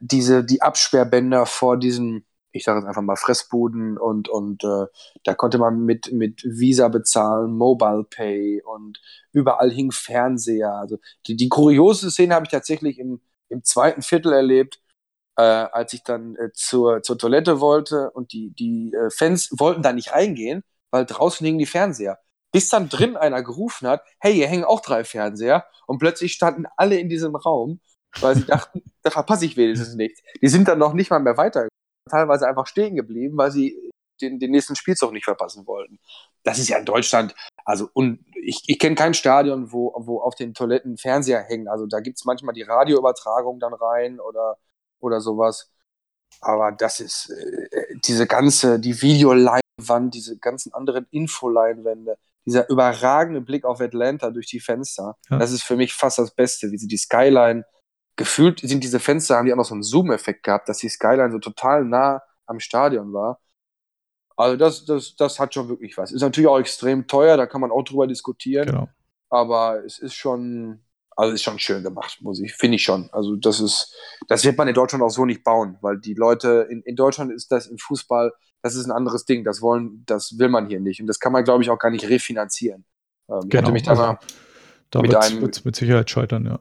[0.00, 2.24] diese, die Absperrbänder vor diesen,
[2.54, 4.86] ich sage jetzt einfach mal Fressbuden und, und äh,
[5.24, 9.00] da konnte man mit, mit Visa bezahlen, Mobile Pay und
[9.32, 10.72] überall hing Fernseher.
[10.72, 14.80] Also die, die kuriose Szene habe ich tatsächlich im, im zweiten Viertel erlebt,
[15.36, 19.82] äh, als ich dann äh, zur, zur Toilette wollte und die, die äh, Fans wollten
[19.82, 20.62] da nicht reingehen,
[20.92, 22.20] weil draußen hingen die Fernseher.
[22.52, 26.66] Bis dann drin einer gerufen hat, hey, hier hängen auch drei Fernseher und plötzlich standen
[26.76, 27.80] alle in diesem Raum,
[28.20, 30.22] weil sie dachten, da verpasse ich wenigstens nichts.
[30.40, 31.66] Die sind dann noch nicht mal mehr weiter,
[32.08, 33.90] teilweise einfach stehen geblieben, weil sie
[34.20, 35.98] den, den nächsten Spielzug nicht verpassen wollten.
[36.44, 40.34] Das ist ja in Deutschland, also und ich, ich kenne kein Stadion, wo, wo auf
[40.34, 41.68] den Toiletten Fernseher hängen.
[41.68, 44.56] Also da gibt es manchmal die Radioübertragung dann rein oder,
[45.00, 45.72] oder sowas.
[46.40, 53.64] Aber das ist äh, diese ganze, die Videoleinwand, diese ganzen anderen Infoleinwände, dieser überragende Blick
[53.64, 55.38] auf Atlanta durch die Fenster, Ja.
[55.38, 57.64] das ist für mich fast das Beste, wie sie die Skyline,
[58.16, 61.32] gefühlt sind diese Fenster, haben die auch noch so einen Zoom-Effekt gehabt, dass die Skyline
[61.32, 63.40] so total nah am Stadion war.
[64.36, 66.10] Also das, das, das hat schon wirklich was.
[66.12, 68.88] Ist natürlich auch extrem teuer, da kann man auch drüber diskutieren, Genau.
[69.30, 70.80] aber es ist schon,
[71.16, 73.08] also ist schon schön gemacht, muss ich, finde ich schon.
[73.12, 73.94] Also das ist,
[74.28, 77.32] das wird man in Deutschland auch so nicht bauen, weil die Leute, in, in Deutschland
[77.32, 80.80] ist das im Fußball, das ist ein anderes Ding, das wollen, das will man hier
[80.80, 82.84] nicht und das kann man, glaube ich, auch gar nicht refinanzieren.
[83.28, 84.18] Ähm, Ich Genau, hatte mich da also- mal,
[84.90, 86.60] Da Mit einem- mit Sicherheit scheitern, ja.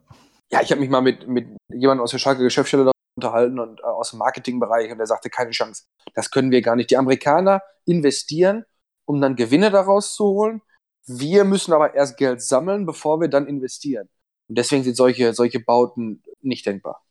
[0.51, 3.84] Ja, ich habe mich mal mit, mit jemandem aus der Schalke Geschäftsstelle unterhalten und äh,
[3.84, 5.84] aus dem Marketingbereich und der sagte, keine Chance.
[6.13, 6.89] Das können wir gar nicht.
[6.91, 8.65] Die Amerikaner investieren,
[9.06, 10.62] um dann Gewinne daraus zu holen.
[11.06, 14.10] Wir müssen aber erst Geld sammeln, bevor wir dann investieren.
[14.47, 17.03] Und deswegen sind solche, solche Bauten nicht denkbar.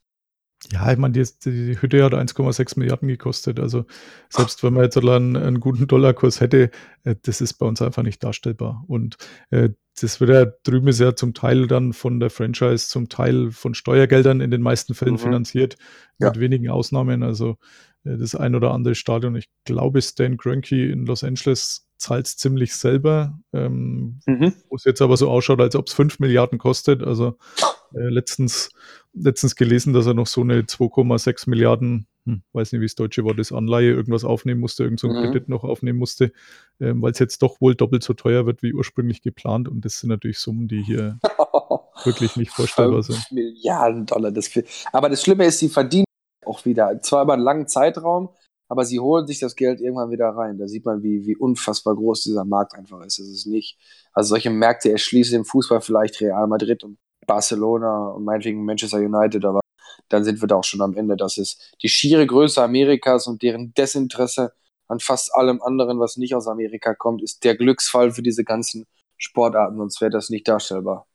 [0.70, 3.58] Ja, ich meine, die, die Hütte hat 1,6 Milliarden gekostet.
[3.58, 3.84] Also
[4.28, 6.70] selbst wenn man jetzt einen, einen guten Dollarkurs hätte,
[7.04, 8.84] äh, das ist bei uns einfach nicht darstellbar.
[8.86, 9.16] Und
[9.50, 13.50] äh, das wird ja drüben ist ja zum Teil dann von der Franchise, zum Teil
[13.50, 15.18] von Steuergeldern in den meisten Fällen Mhm.
[15.18, 15.76] finanziert,
[16.18, 16.28] Ja.
[16.28, 17.22] mit wenigen Ausnahmen.
[17.22, 17.56] Also
[18.04, 22.36] äh, das ein oder andere Stadion, ich glaube, Stan Kroenke in Los Angeles zahlt es
[22.36, 24.54] ziemlich selber, ähm, Mhm.
[24.70, 27.02] wo es jetzt aber so ausschaut, als ob es 5 Milliarden kostet.
[27.02, 27.36] Also
[27.94, 28.70] äh, letztens,
[29.12, 33.24] letztens gelesen, dass er noch so eine 2,6 Milliarden, hm, weiß nicht, wie das deutsche
[33.24, 35.14] Wort ist, Anleihe, irgendwas aufnehmen musste, irgend so Mhm.
[35.14, 36.32] Kredit noch aufnehmen musste,
[36.80, 39.68] ähm, weil es jetzt doch wohl doppelt so teuer wird wie ursprünglich geplant.
[39.68, 41.18] Und das sind natürlich Summen, die hier
[42.04, 43.16] wirklich nicht vorstellbar sind.
[43.16, 44.30] 5 Milliarden Dollar.
[44.30, 44.64] Das viel.
[44.92, 46.04] Aber das Schlimme ist, sie verdienen
[46.44, 47.00] auch wieder.
[47.02, 48.30] Zwar über einen langen Zeitraum,
[48.68, 50.58] aber sie holen sich das Geld irgendwann wieder rein.
[50.58, 53.18] Da sieht man, wie, wie unfassbar groß dieser Markt einfach ist.
[53.18, 53.78] Das ist nicht,
[54.12, 59.44] also solche Märkte erschließen im Fußball vielleicht Real Madrid und Barcelona und meinetwegen Manchester United,
[59.44, 59.60] aber
[60.08, 61.16] dann sind wir da auch schon am Ende.
[61.16, 64.52] Das ist die schiere Größe Amerikas und deren Desinteresse
[64.88, 68.86] an fast allem anderen, was nicht aus Amerika kommt, ist der Glücksfall für diese ganzen
[69.16, 71.06] Sportarten, sonst wäre das nicht darstellbar.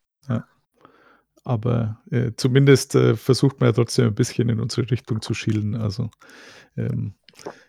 [1.48, 5.76] Aber äh, zumindest äh, versucht man ja trotzdem ein bisschen in unsere Richtung zu schielen.
[5.76, 6.10] Also
[6.76, 7.14] ähm,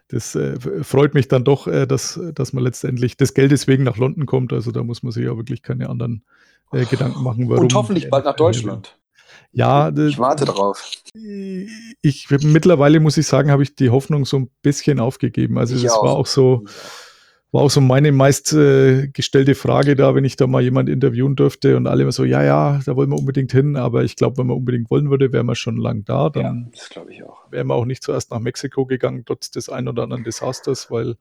[0.10, 3.95] das äh, freut mich dann doch, äh, dass, dass man letztendlich des Geldes wegen nach
[3.95, 4.52] London kommt.
[4.52, 6.25] Also da muss man sich ja wirklich keine anderen
[6.73, 7.63] äh, Gedanken machen, warum.
[7.63, 8.97] und hoffentlich bald nach Deutschland.
[9.51, 10.84] Ja, Ich warte drauf.
[12.01, 15.58] ich mittlerweile muss ich sagen, habe ich die Hoffnung so ein bisschen aufgegeben.
[15.58, 16.03] Also Ich das auch.
[16.05, 16.65] war auch so,
[17.51, 21.36] war auch so meine meist äh, gestellte Frage da, wenn ich da mal jemand interviewen
[21.36, 24.38] dürfte und alle immer so, ja, ja, da wollen wir unbedingt hin, aber ich glaube,
[24.38, 26.25] wenn man unbedingt wollen würde, wären wir schon lang da.
[26.25, 27.51] Ja, Dann das glaube ich auch.
[27.51, 31.15] wären wir auch nicht zuerst nach Mexiko gegangen, trotz des ein oder anderen Desasters, weil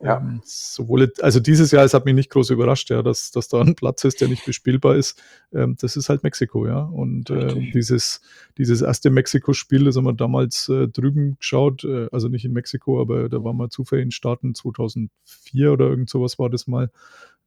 [0.00, 0.18] Ja.
[0.18, 3.60] ähm, sowohl, also dieses Jahr, es hat mich nicht groß überrascht, ja, dass, dass da
[3.60, 5.22] ein Platz ist, der nicht bespielbar ist.
[5.52, 6.80] Ähm, das ist halt Mexiko, ja.
[6.80, 8.20] Und ähm, dieses,
[8.58, 13.00] dieses erste Mexiko-Spiel, das haben wir damals äh, drüben geschaut, äh, also nicht in Mexiko,
[13.00, 16.90] aber da waren wir zufällig in Staaten 2004 oder irgend sowas war das mal.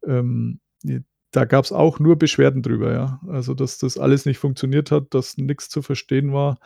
[0.06, 0.60] Ähm,
[1.32, 3.22] da gab es auch nur Beschwerden drüber, ja.
[3.28, 6.60] Also, dass das alles nicht funktioniert hat, dass nichts zu verstehen war.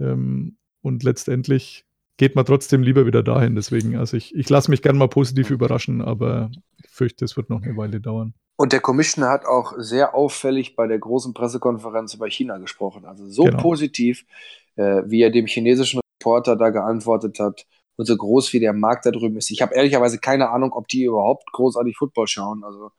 [0.00, 1.84] Ähm, und letztendlich
[2.18, 3.54] geht man trotzdem lieber wieder dahin.
[3.54, 6.50] Deswegen, also ich, ich lasse mich gerne mal positiv überraschen, aber
[6.82, 8.34] ich fürchte, es wird noch eine Weile dauern.
[8.56, 13.04] Und der Commissioner hat auch sehr auffällig bei der großen Pressekonferenz über China gesprochen.
[13.06, 13.58] Also so Genau.
[13.62, 14.26] positiv,
[14.74, 19.06] äh, wie er dem chinesischen Reporter da geantwortet hat und so groß wie der Markt
[19.06, 19.50] da drüben ist.
[19.52, 22.64] Ich habe ehrlicherweise keine Ahnung, ob die überhaupt großartig Football schauen.
[22.64, 22.90] Also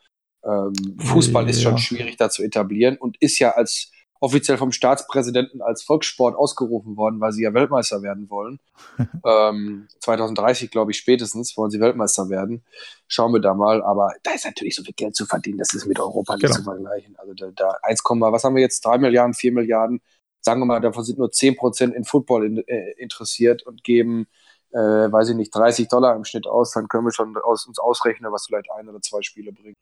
[0.45, 1.77] ähm, Fußball ist schon Ja.
[1.77, 7.19] schwierig da zu etablieren und ist ja als offiziell vom Staatspräsidenten als Volkssport ausgerufen worden,
[7.21, 8.59] weil sie ja Weltmeister werden wollen.
[9.25, 12.63] ähm, 2030, glaube ich, spätestens wollen sie Weltmeister werden.
[13.07, 13.81] Schauen wir da mal.
[13.81, 16.55] Aber da ist natürlich so viel Geld zu verdienen, das ist mit Europa nicht Genau.
[16.55, 17.15] zu vergleichen.
[17.17, 18.85] Also da, da 1, was haben wir jetzt?
[18.85, 20.01] 3 Milliarden, 4 Milliarden.
[20.41, 24.27] Sagen wir mal, davon sind nur 10 Prozent in Football in, äh, interessiert und geben,
[24.71, 26.71] äh, weiß ich nicht, 30 Dollar im Schnitt aus.
[26.71, 29.77] Dann können wir schon aus, uns ausrechnen, was vielleicht ein oder zwei Spiele bringt.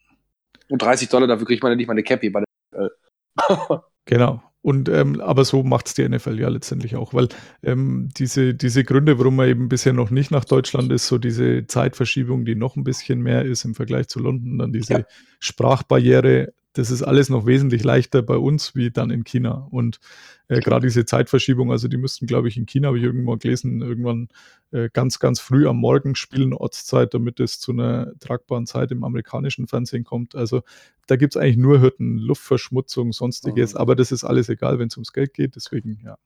[0.69, 2.91] Und 30 Dollar, dafür kriegt man ja nicht mal eine Cappy bei der
[4.07, 4.41] Genau.
[4.61, 7.29] Und ähm, aber so macht es die NFL ja letztendlich auch, weil
[7.63, 11.67] ähm, diese, diese Gründe, warum man eben bisher noch nicht nach Deutschland ist, so diese
[11.67, 15.05] Zeitverschiebung, die noch ein bisschen mehr ist im Vergleich zu London, dann diese Ja.
[15.39, 19.67] Sprachbarriere, das ist alles noch wesentlich leichter bei uns wie dann in China.
[19.71, 19.99] Und
[20.47, 23.81] äh, gerade diese Zeitverschiebung, also die müssten, glaube ich, in China, habe ich irgendwo gelesen,
[23.81, 24.29] irgendwann
[24.71, 29.03] äh, ganz, ganz früh am Morgen spielen, Ortszeit, damit es zu einer tragbaren Zeit im
[29.03, 30.35] amerikanischen Fernsehen kommt.
[30.35, 30.61] Also
[31.07, 33.79] da gibt es eigentlich nur Hürden, Luftverschmutzung, sonstiges, Mhm.
[33.79, 35.55] aber das ist alles egal, wenn es ums Geld geht.
[35.55, 36.17] Deswegen, ja,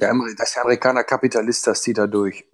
[0.00, 2.44] Der, Amer das Amerikaner Kapitalist, das zieht er durch.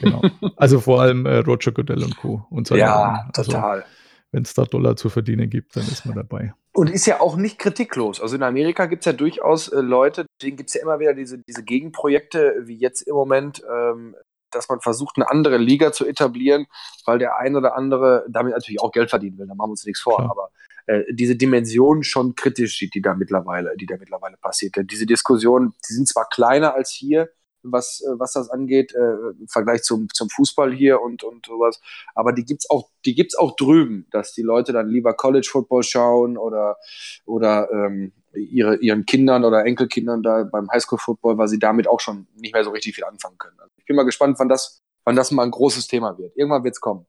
[0.00, 0.22] genau.
[0.56, 2.44] Also vor allem äh, Roger Goodell und Co.
[2.50, 3.28] und ja.
[3.32, 3.84] Also, total.
[4.32, 6.52] Wenn es da Dollar zu verdienen gibt, dann ist man dabei.
[6.72, 8.20] Und ist ja auch nicht kritiklos.
[8.20, 11.14] Also in Amerika gibt es ja durchaus äh, Leute, deswegen gibt es ja immer wieder
[11.14, 14.14] diese, diese Gegenprojekte, wie jetzt im Moment, ähm,
[14.50, 16.66] dass man versucht, eine andere Liga zu etablieren,
[17.04, 19.46] weil der ein oder andere damit natürlich auch Geld verdienen will.
[19.46, 20.16] Da machen wir uns nichts vor.
[20.16, 20.30] Klar.
[20.30, 20.50] Aber
[20.86, 24.76] äh, diese Dimension schon kritisch sieht, die da mittlerweile, die da mittlerweile passiert.
[24.76, 27.30] Denn Diese Diskussionen, die sind zwar kleiner als hier,
[27.62, 31.80] was, äh, was das angeht, äh, im Vergleich zum, zum Fußball hier und, und sowas.
[32.14, 35.82] Aber die gibt's auch, die gibt's auch drüben, dass die Leute dann lieber College Football
[35.82, 36.76] schauen oder,
[37.24, 42.00] oder ähm, ihre, ihren Kindern oder Enkelkindern da beim Highschool Football, weil sie damit auch
[42.00, 43.58] schon nicht mehr so richtig viel anfangen können.
[43.58, 46.36] Also ich bin mal gespannt, wann das, wann das mal ein großes Thema wird.
[46.36, 47.06] Irgendwann wird's kommen.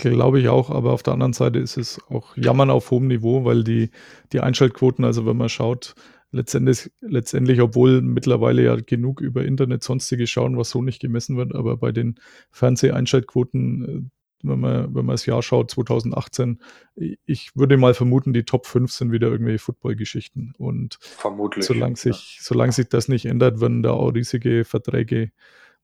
[0.00, 3.44] Glaube ich auch, aber auf der anderen Seite ist es auch Jammern auf hohem Niveau,
[3.44, 3.90] weil die,
[4.32, 5.96] die Einschaltquoten, also wenn man schaut,
[6.30, 11.54] letztendlich, letztendlich, obwohl mittlerweile ja genug über Internet sonstige schauen, was so nicht gemessen wird,
[11.54, 12.16] aber bei den
[12.50, 14.10] Fernseheinschaltquoten, äh,
[14.44, 16.60] wenn man, wenn man das Jahr schaut, 2018,
[16.94, 20.54] ich würde mal vermuten, die Top 5 sind wieder irgendwelche Football-Geschichten.
[20.58, 21.64] Und Vermutlich.
[21.64, 25.32] solange sich, solange sich das nicht ändert, werden da auch riesige Verträge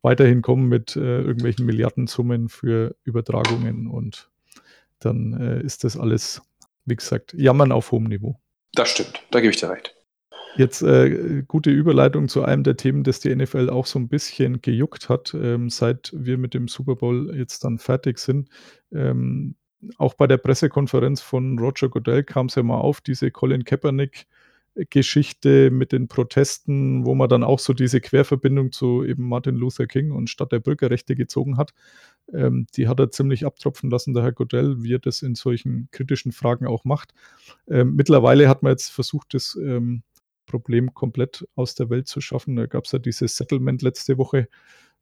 [0.02, 4.30] weiterhin kommen mit äh, irgendwelchen Milliardensummen für Übertragungen und
[5.00, 6.42] dann äh, ist das alles,
[6.84, 8.38] wie gesagt, Jammern auf hohem Niveau.
[8.74, 9.96] Das stimmt, da gebe ich dir recht.
[10.56, 14.62] Jetzt äh, gute Überleitung zu einem der Themen, das die NFL auch so ein bisschen
[14.62, 18.48] gejuckt hat, ähm, seit wir mit dem Super Bowl jetzt dann fertig sind.
[18.92, 19.56] Ähm,
[19.98, 24.26] auch bei der Pressekonferenz von Roger Goodell kam es ja mal auf, diese Colin Kaepernick
[24.90, 29.86] Geschichte mit den Protesten, wo man dann auch so diese Querverbindung zu eben Martin Luther
[29.86, 31.72] King und Stadt der Bürgerrechte gezogen hat.
[32.32, 35.88] Ähm, die hat er ziemlich abtropfen lassen, der Herr Goodell, wie er das in solchen
[35.92, 37.14] kritischen Fragen auch macht.
[37.68, 40.02] Ähm, mittlerweile hat man jetzt versucht, das ähm,
[40.46, 42.56] Problem komplett aus der Welt zu schaffen.
[42.56, 44.48] Da gab es ja dieses Settlement letzte Woche.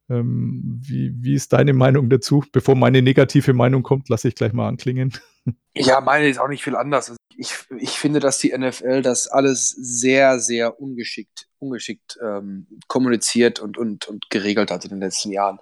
[0.09, 2.43] Ähm, wie, wie ist deine Meinung dazu?
[2.51, 5.13] Bevor meine negative Meinung kommt, lasse ich gleich mal anklingen.
[5.75, 7.17] Ja, meine ist auch nicht viel anders.
[7.35, 13.77] Ich, ich finde, dass die NFL das alles sehr, sehr ungeschickt, ungeschickt ähm, kommuniziert und,
[13.77, 15.59] und, und geregelt hat in den letzten Jahren.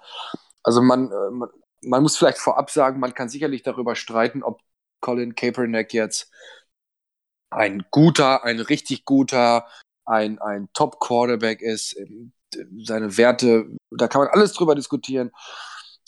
[0.62, 1.48] Also man, äh, man,
[1.80, 4.60] man muss vielleicht vorab sagen, man kann sicherlich darüber streiten, ob
[5.00, 6.30] Colin Kaepernick jetzt
[7.52, 9.66] ein guter, ein richtig guter,
[10.04, 11.96] ein, ein Top-Quarterback ist.
[11.98, 12.32] Ähm,
[12.84, 15.30] Seine Werte, da kann man alles drüber diskutieren.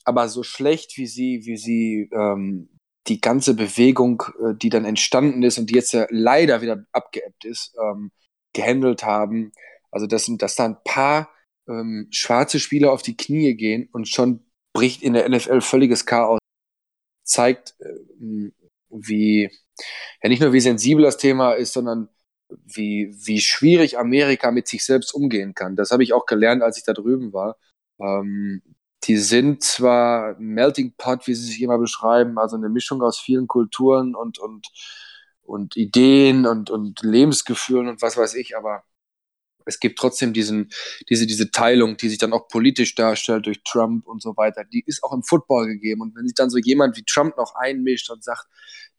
[0.05, 2.69] Aber so schlecht wie sie, wie sie ähm,
[3.07, 7.45] die ganze Bewegung, äh, die dann entstanden ist und die jetzt ja leider wieder abgeebbt
[7.47, 8.11] ist, ähm,
[8.53, 9.53] gehandelt haben.
[9.91, 11.31] Also, dass, dass da ein paar
[11.69, 16.41] ähm, schwarze Spieler auf die Knie gehen und schon bricht in der NFL völliges Chaos.
[17.25, 18.51] Zeigt, äh,
[18.91, 19.51] wie,
[20.25, 22.09] ja nicht nur wie sensibel das Thema ist, sondern
[22.49, 25.77] wie, wie schwierig Amerika mit sich selbst umgehen kann.
[25.77, 27.59] Das habe ich auch gelernt, als ich da drüben war.
[28.01, 28.63] Ähm,
[29.05, 33.47] die sind zwar Melting Pot, wie sie sich immer beschreiben, also eine Mischung aus vielen
[33.49, 34.69] Kulturen und, und,
[35.43, 38.83] und Ideen und, und Lebensgefühlen und was weiß ich, aber
[39.65, 40.71] es gibt trotzdem diesen,
[41.09, 44.65] diese, diese Teilung, die sich dann auch politisch darstellt durch Trump und so weiter.
[44.65, 46.03] Die ist auch im Football gegeben.
[46.03, 48.47] Und wenn sich dann so jemand wie Trump noch einmischt und sagt,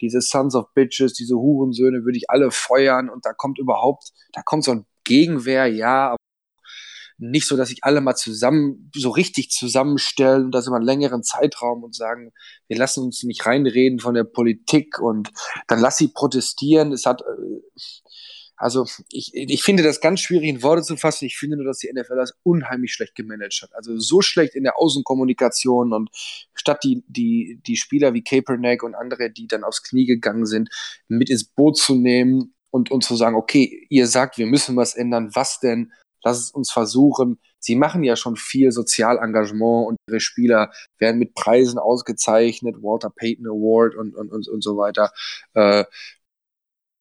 [0.02, 4.42] diese Sons of Bitches, diese Hurensöhne würde ich alle feuern und da kommt überhaupt, da
[4.42, 6.18] kommt so ein Gegenwehr, ja, aber
[7.18, 11.24] nicht so, dass sich alle mal zusammen, so richtig zusammenstellen und das über einen längeren
[11.24, 12.34] Zeitraum und sagen,
[12.68, 15.32] wir lassen uns nicht reinreden von der Politik und
[15.68, 16.92] dann lass sie protestieren.
[16.92, 17.22] Es hat,
[18.58, 21.26] also ich, ich finde das ganz schwierig in Worte zu fassen.
[21.26, 23.76] Ich finde nur, dass die NFL das unheimlich schlecht gemanagt hat.
[23.76, 26.10] Also so schlecht in der Außenkommunikation und
[26.54, 30.70] statt die, die, die Spieler wie Kaepernick und andere, die dann aufs Knie gegangen sind,
[31.08, 34.96] mit ins Boot zu nehmen und, und zu sagen, okay, ihr sagt, wir müssen was
[34.96, 35.92] ändern, was denn?
[36.24, 37.40] Lass es uns versuchen.
[37.60, 43.48] Sie machen ja schon viel Sozialengagement und ihre Spieler werden mit Preisen ausgezeichnet, Walter Payton
[43.48, 45.12] Award und, und, und, und so weiter.
[45.54, 45.86] Äh,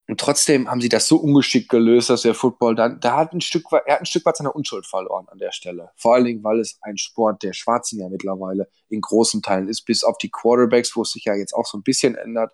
[0.07, 3.41] und trotzdem haben sie das so ungeschickt gelöst, dass der Football dann, da hat ein
[3.41, 5.91] Stück weit, er hat ein Stück weit seine Unschuld verloren an der Stelle.
[5.97, 9.83] Vor allen Dingen, weil es ein Sport der Schwarzen ja mittlerweile in großen Teilen ist,
[9.87, 12.53] bis auf die Quarterbacks, wo es sich ja jetzt auch so ein bisschen ändert.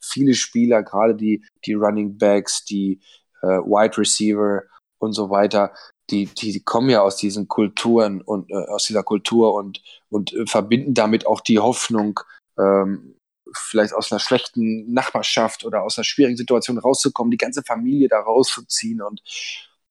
[0.00, 3.00] Viele Spieler, gerade die, die Running Backs, die
[3.42, 4.62] äh, Wide Receiver
[4.98, 5.74] und so weiter,
[6.08, 10.32] die, die, die kommen ja aus diesen Kulturen und äh, aus dieser Kultur und, und
[10.32, 12.20] äh, verbinden damit auch die Hoffnung,
[12.58, 13.15] ähm,
[13.54, 18.20] vielleicht aus einer schlechten Nachbarschaft oder aus einer schwierigen Situation rauszukommen, die ganze Familie da
[18.20, 19.02] rauszuziehen.
[19.02, 19.22] Und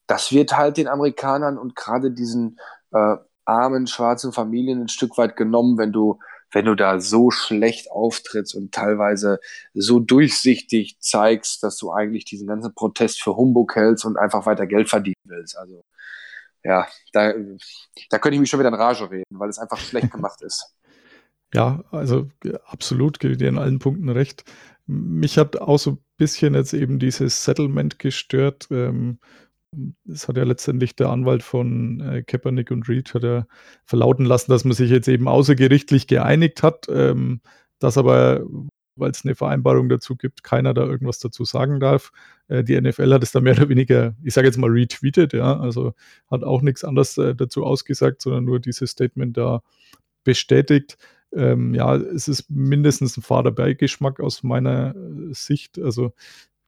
[0.08, 2.60] das wird halt den Amerikanern und gerade diesen
[2.92, 3.16] äh,
[3.46, 6.20] armen schwarzen Familien ein Stück weit genommen, wenn du,
[6.52, 9.40] wenn du da so schlecht auftrittst und teilweise
[9.74, 14.68] so durchsichtig zeigst, dass du eigentlich diesen ganzen Protest für Humbug hältst und einfach weiter
[14.68, 15.58] Geld verdienen willst.
[15.58, 15.84] Also
[16.64, 17.34] ja, da,
[18.10, 20.75] da könnte ich mich schon wieder in Rage reden, weil es einfach schlecht gemacht ist.
[21.54, 22.28] Ja, also
[22.66, 24.44] absolut, gebe dir in allen Punkten recht.
[24.88, 28.68] Mich hat auch so ein bisschen jetzt eben dieses Settlement gestört.
[28.72, 29.20] Ähm,
[30.06, 33.46] das hat ja letztendlich der Anwalt von äh, Kaepernick und Reed hat ja
[33.86, 37.42] verlauten lassen, dass man sich jetzt eben außergerichtlich geeinigt hat, ähm,
[37.80, 38.44] dass aber,
[38.96, 42.12] weil es eine Vereinbarung dazu gibt, keiner da irgendwas dazu sagen darf.
[42.48, 45.60] Äh, die NFL hat es da mehr oder weniger, ich sage jetzt mal retweetet, ja,
[45.60, 45.94] also
[46.30, 49.62] hat auch nichts anderes äh, dazu ausgesagt, sondern nur dieses Statement da
[50.24, 50.98] bestätigt
[51.36, 55.80] ähm, ja, es ist mindestens ein fader Beigeschmack aus meiner äh, Sicht.
[55.80, 56.14] Also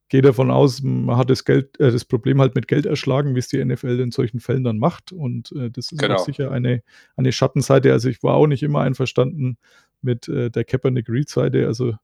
[0.09, 3.39] gehe davon aus, man hat das Geld, äh, das Problem halt mit Geld erschlagen, wie
[3.39, 5.11] es die NFL in solchen Fällen dann macht.
[5.11, 6.15] Und äh, das ist genau.
[6.15, 6.83] auch sicher eine,
[7.15, 7.91] eine Schattenseite.
[7.91, 9.57] Also ich war auch nicht immer einverstanden
[10.01, 11.65] mit äh, der Kaepernick-Reed-Seite.
[11.67, 11.95] Also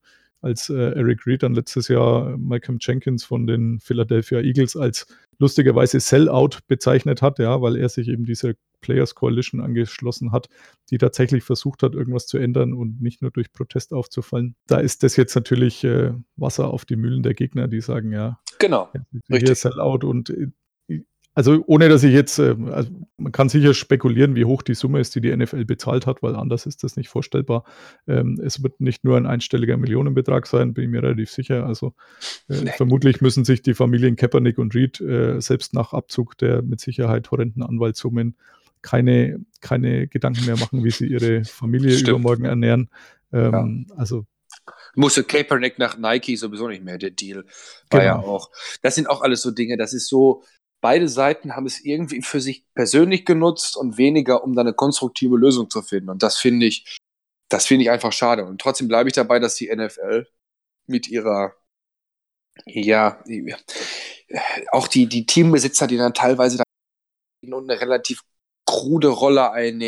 [0.42, 5.08] als äh, Eric Reed dann letztes Jahr Malcolm Jenkins von den Philadelphia Eagles als
[5.44, 10.48] lustigerweise Sellout bezeichnet hat, ja, weil er sich eben dieser Players Coalition angeschlossen hat,
[10.90, 14.56] die tatsächlich versucht hat, irgendwas zu ändern und nicht nur durch Protest aufzufallen.
[14.68, 18.40] Da ist das jetzt natürlich äh, Wasser auf die Mühlen der Gegner, die sagen, ja,
[18.58, 19.60] genau, hier richtig.
[19.60, 20.48] Sellout und äh,
[21.34, 25.00] also ohne dass ich jetzt, äh, also man kann sicher spekulieren, wie hoch die Summe
[25.00, 27.64] ist, die die NFL bezahlt hat, weil anders ist das nicht vorstellbar.
[28.08, 31.66] Ähm, es wird nicht nur ein einstelliger Millionenbetrag sein, bin ich mir relativ sicher.
[31.66, 31.94] Also
[32.50, 32.72] äh, nee.
[32.76, 37.32] vermutlich müssen sich die Familien Kaepernick und Reed äh, selbst nach Abzug der mit Sicherheit
[37.32, 38.36] horrenden Anwaltssummen
[38.82, 42.10] keine, keine Gedanken mehr machen, wie sie ihre Familie Stimmt.
[42.10, 42.90] übermorgen ernähren.
[43.32, 43.96] Ähm, ja.
[43.96, 44.26] Also
[44.96, 47.46] musste Kaepernick nach Nike sowieso nicht mehr, der Deal
[47.90, 48.04] war genau.
[48.04, 48.52] ja auch.
[48.82, 50.44] Das sind auch alles so Dinge, das ist so,
[50.84, 55.38] beide Seiten haben es irgendwie für sich persönlich genutzt und weniger, um da eine konstruktive
[55.38, 56.10] Lösung zu finden.
[56.10, 57.00] Und das finde ich,
[57.50, 58.46] das finde ich einfach schade.
[58.46, 60.28] Und trotzdem bleibe ich dabei, dass die NFL
[60.86, 61.54] mit ihrer,
[62.66, 63.24] ja,
[64.74, 66.62] auch die, die Teambesitzer, die dann teilweise
[67.42, 68.22] eine relativ
[68.66, 69.88] krude Rolle einnehmen,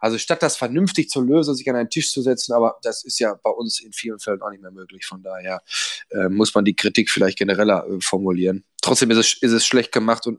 [0.00, 3.18] also statt das vernünftig zu lösen, sich an einen Tisch zu setzen, aber das ist
[3.20, 5.06] ja bei uns in vielen Fällen auch nicht mehr möglich.
[5.06, 5.62] Von daher
[6.10, 8.64] äh, muss man die Kritik vielleicht genereller äh, formulieren.
[8.82, 10.38] Trotzdem ist es, ist es schlecht gemacht und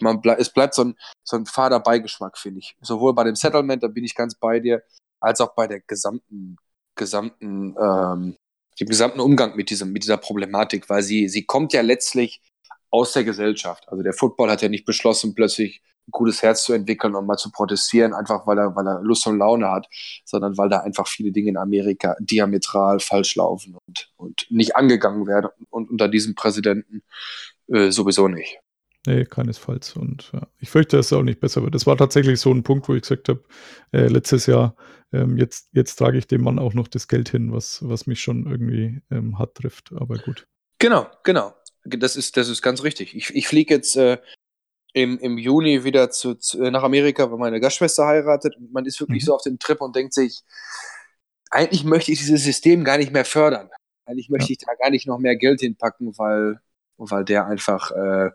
[0.00, 2.76] man ble es bleibt so ein, so ein fader Beigeschmack, finde ich.
[2.82, 4.82] Sowohl bei dem Settlement, da bin ich ganz bei dir,
[5.20, 6.56] als auch bei der gesamten,
[6.94, 8.36] gesamten, ähm,
[8.78, 12.42] dem gesamten Umgang mit diesem, mit dieser Problematik, weil sie, sie kommt ja letztlich
[12.90, 13.88] aus der Gesellschaft.
[13.88, 17.50] Also der Football hat ja nicht beschlossen, plötzlich gutes Herz zu entwickeln und mal zu
[17.50, 19.86] protestieren, einfach weil er, weil er Lust und Laune hat,
[20.24, 25.26] sondern weil da einfach viele Dinge in Amerika diametral falsch laufen und, und nicht angegangen
[25.26, 27.02] werden und unter diesem Präsidenten
[27.68, 28.58] äh, sowieso nicht.
[29.06, 29.94] Nee, keinesfalls.
[29.96, 31.74] Und ja, ich fürchte, dass es auch nicht besser wird.
[31.74, 33.42] Das war tatsächlich so ein Punkt, wo ich gesagt habe,
[33.92, 34.76] äh, letztes Jahr,
[35.12, 38.22] ähm, jetzt, jetzt trage ich dem Mann auch noch das Geld hin, was, was mich
[38.22, 39.92] schon irgendwie ähm, hart trifft.
[39.92, 40.46] Aber gut.
[40.78, 41.54] Genau, genau.
[41.84, 43.14] Das ist, das ist ganz richtig.
[43.14, 44.18] Ich, ich fliege jetzt äh,
[44.94, 48.56] im, im Juni wieder zu, zu, äh, nach Amerika, weil meine Gastschwester heiratet.
[48.56, 49.26] Und man ist wirklich mhm.
[49.26, 50.42] so auf dem Trip und denkt sich,
[51.50, 53.70] eigentlich möchte ich dieses System gar nicht mehr fördern.
[54.06, 54.52] Eigentlich möchte ja.
[54.52, 56.60] ich da gar nicht noch mehr Geld hinpacken, weil,
[56.96, 58.30] weil der einfach, äh,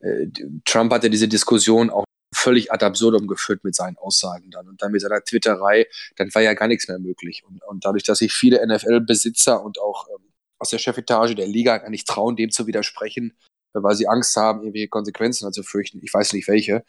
[0.00, 0.28] äh,
[0.66, 4.68] Trump hatte diese Diskussion auch völlig ad absurdum geführt mit seinen Aussagen dann.
[4.68, 5.86] Und dann mit seiner Twitterei,
[6.16, 7.42] dann war ja gar nichts mehr möglich.
[7.46, 11.78] Und, und dadurch, dass sich viele NFL-Besitzer und auch ähm, aus der Chefetage der Liga
[11.78, 13.34] gar nicht trauen, dem zu widersprechen,
[13.72, 16.00] weil sie Angst haben, irgendwelche Konsequenzen zu fürchten.
[16.02, 16.84] Ich weiß nicht welche.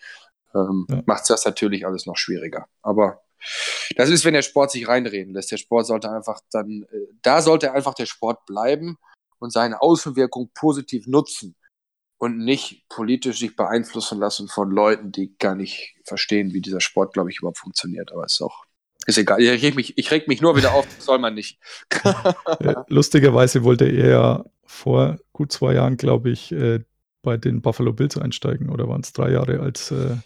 [0.53, 1.01] Ähm, ja.
[1.05, 2.67] Macht das natürlich alles noch schwieriger.
[2.81, 3.21] Aber
[3.95, 5.51] das ist, wenn der Sport sich reinreden lässt.
[5.51, 8.97] Der Sport sollte einfach dann, äh, da sollte einfach der Sport bleiben
[9.39, 11.55] und seine Außenwirkung positiv nutzen.
[12.19, 17.13] und nicht politisch sich beeinflussen lassen von Leuten, die gar nicht verstehen, wie dieser Sport,
[17.13, 18.13] glaube ich, überhaupt funktioniert.
[18.13, 18.63] Aber ist auch,
[19.05, 19.41] ist egal.
[19.41, 21.59] Ich reg mich, ich reg mich nur wieder auf, das soll man nicht.
[22.87, 26.81] Lustigerweise wollte er ja vor gut zwei Jahren, glaube ich, äh,
[27.23, 30.17] bei den Buffalo Bills einsteigen oder waren es drei Jahre, als, äh,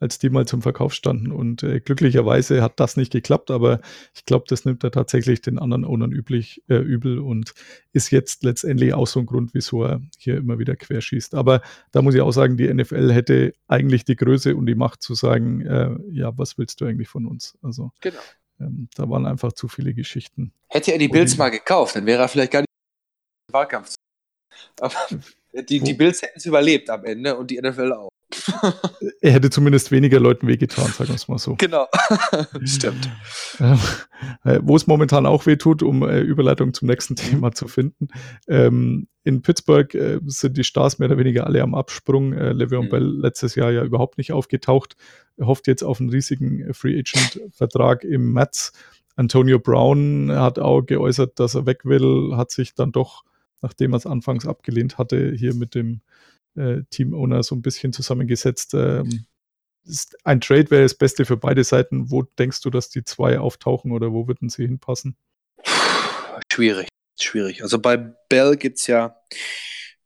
[0.00, 1.30] als die mal zum Verkauf standen.
[1.30, 3.80] Und äh, glücklicherweise hat das nicht geklappt, aber
[4.14, 7.54] ich glaube, das nimmt er tatsächlich den anderen Ownern üblich, äh, übel und
[7.92, 11.36] ist jetzt letztendlich auch so ein Grund, wieso er hier immer wieder querschießt.
[11.36, 11.62] Aber
[11.92, 15.14] da muss ich auch sagen, die NFL hätte eigentlich die Größe und die Macht zu
[15.14, 17.56] sagen, äh, ja, was willst du eigentlich von uns?
[17.62, 18.18] Also Genau.
[18.58, 20.52] ähm, da waren einfach zu viele Geschichten.
[20.66, 22.69] Hätte er die Bills mal gekauft, dann wäre er vielleicht gar nicht
[23.52, 23.94] Wahlkampf.
[24.80, 24.94] Aber
[25.68, 28.10] die, die Bills hätten es überlebt am Ende und die NFL auch.
[29.22, 31.56] Er hätte zumindest weniger Leuten wehgetan, sagen wir es mal so.
[31.56, 31.86] Genau.
[32.64, 33.10] Stimmt.
[33.58, 33.78] Ähm,
[34.44, 38.08] äh, Wo es momentan auch weh tut, um äh, Überleitung zum nächsten Thema zu finden.
[38.48, 42.32] Ähm, in Pittsburgh äh, sind die Stars mehr oder weniger alle am Absprung.
[42.32, 42.88] Äh, Le'Veon Mhm.
[42.88, 44.96] Bell letztes Jahr ja überhaupt nicht aufgetaucht.
[45.36, 48.72] Er hofft jetzt auf einen riesigen äh, Free Agent Vertrag im Mets.
[49.16, 53.24] Antonio Brown hat auch geäußert, dass er weg will, hat sich dann doch,
[53.60, 56.00] nachdem er es anfangs abgelehnt hatte, hier mit dem
[56.56, 58.74] äh, Team-Owner so ein bisschen zusammengesetzt.
[58.74, 59.26] Ähm,
[59.84, 62.10] ist ein Trade wäre das Beste für beide Seiten.
[62.10, 65.16] Wo denkst du, dass die zwei auftauchen oder wo würden sie hinpassen?
[66.52, 66.88] Schwierig,
[67.18, 67.62] schwierig.
[67.62, 69.16] Also bei Bell gibt es ja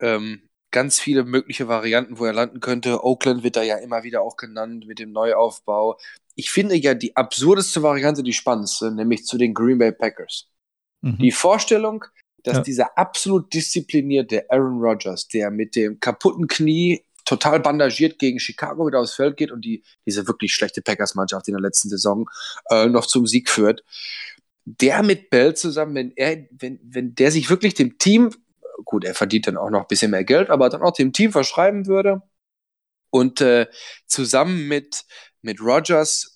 [0.01, 3.05] ähm, ganz viele mögliche Varianten, wo er landen könnte.
[3.05, 5.99] Oakland wird da ja immer wieder auch genannt mit dem Neuaufbau.
[6.35, 10.51] Ich finde ja die absurdeste Variante die spannendste, nämlich zu den Green Bay Packers.
[11.01, 11.19] Mhm.
[11.19, 12.05] Die Vorstellung,
[12.45, 12.63] dass Ja.
[12.63, 19.01] dieser absolut disziplinierte Aaron Rodgers, der mit dem kaputten Knie total bandagiert gegen Chicago wieder
[19.01, 22.29] aufs Feld geht und die, diese wirklich schlechte Packers-Mannschaft in der letzten Saison
[22.71, 23.83] äh, noch zum Sieg führt,
[24.67, 28.31] der mit Bell zusammen, wenn er, wenn, wenn der sich wirklich dem Team,
[28.85, 31.33] gut, er verdient dann auch noch ein bisschen mehr Geld, aber dann auch dem Team
[31.33, 32.23] verschreiben würde
[33.11, 33.67] und äh,
[34.07, 35.05] zusammen mit,
[35.41, 36.34] mit Rodgers,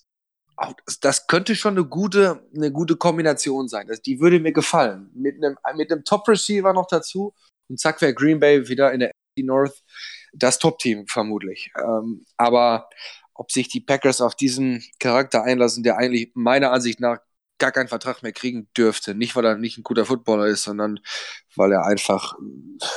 [0.59, 3.87] auch, das, könnte schon eine gute, eine gute Kombination sein.
[3.87, 5.09] Das, die würde mir gefallen.
[5.13, 7.33] Mit einem, mit einem Top-Receiver noch dazu
[7.69, 9.83] und zack wäre Green Bay wieder in der NFC North
[10.33, 11.71] das Top-Team vermutlich.
[11.77, 12.89] Ähm, aber
[13.33, 17.19] ob sich die Packers auf diesen Charakter einlassen, der eigentlich meiner Ansicht nach
[17.57, 19.15] gar keinen Vertrag mehr kriegen dürfte.
[19.15, 20.99] Nicht, weil er nicht ein guter Footballer ist, sondern
[21.55, 22.37] weil er einfach,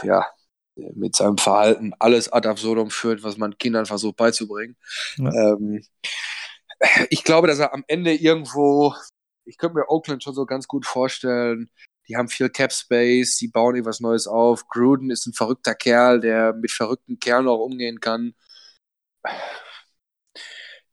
[0.03, 0.27] ja,
[0.75, 4.77] mit seinem Verhalten alles ad absurdum führt, was man Kindern versucht beizubringen.
[5.17, 5.31] Ja.
[5.33, 5.85] Ähm,
[7.11, 8.95] ich glaube, dass er am Ende irgendwo,
[9.45, 11.71] ich könnte mir Oakland schon so ganz gut vorstellen,
[12.09, 14.67] die haben viel Cap Space, die bauen irgendwas Neues auf.
[14.69, 18.35] Gruden ist ein verrückter Kerl, der mit verrückten Kerlen auch umgehen kann.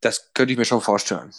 [0.01, 1.31] Das könnte ich mir schon vorstellen.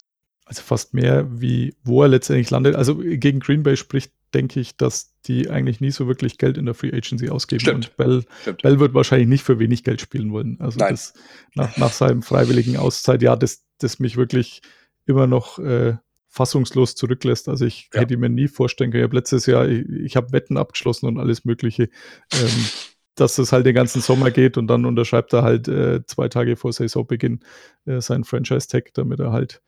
[0.45, 2.75] Also fast mehr, wie wo er letztendlich landet.
[2.75, 6.65] Also gegen Green Bay spricht, denke ich, dass die eigentlich nie so wirklich Geld in
[6.65, 7.61] der Free Agency ausgeben.
[7.61, 7.89] Stimmt.
[7.89, 8.61] Und Bell, Stimmt.
[8.63, 10.57] Bell wird wahrscheinlich nicht für wenig Geld spielen wollen.
[10.59, 11.13] Also das
[11.55, 14.61] nach, nach seinem freiwilligen Auszeit, ja, das, das mich wirklich
[15.05, 15.97] immer noch äh,
[16.29, 17.49] fassungslos zurücklässt.
[17.49, 18.01] Also ich Ja.
[18.01, 19.03] hätte mir nie vorstellen können.
[19.03, 21.89] Ich habe letztes Jahr, ich, ich habe Wetten abgeschlossen und alles Mögliche,
[22.33, 22.65] ähm,
[23.15, 26.55] dass das halt den ganzen Sommer geht und dann unterschreibt er halt äh, zwei Tage
[26.55, 27.41] vor Saisonbeginn
[27.85, 29.61] äh, seinen Franchise-Tag, damit er halt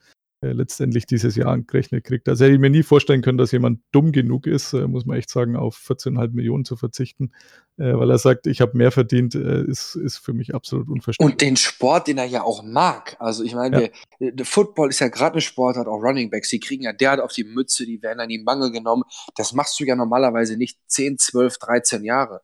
[0.43, 2.27] äh, letztendlich dieses Jahr angerechnet kriegt.
[2.27, 5.17] Also hätte ich mir nie vorstellen können, dass jemand dumm genug ist, äh, muss man
[5.17, 7.31] echt sagen, auf 14,5 Millionen zu verzichten,
[7.77, 11.33] äh, weil er sagt, ich habe mehr verdient, äh, ist, ist für mich absolut unverständlich.
[11.33, 13.15] Und den Sport, den er ja auch mag.
[13.19, 13.89] Also ich meine, Ja.
[14.19, 16.91] der, der Football ist ja gerade ein Sport, hat auch Running Backs, die kriegen ja
[16.91, 19.03] derart auf die Mütze, die werden an die Mangel genommen.
[19.35, 22.41] Das machst du ja normalerweise nicht 10, 12, 13 Jahre.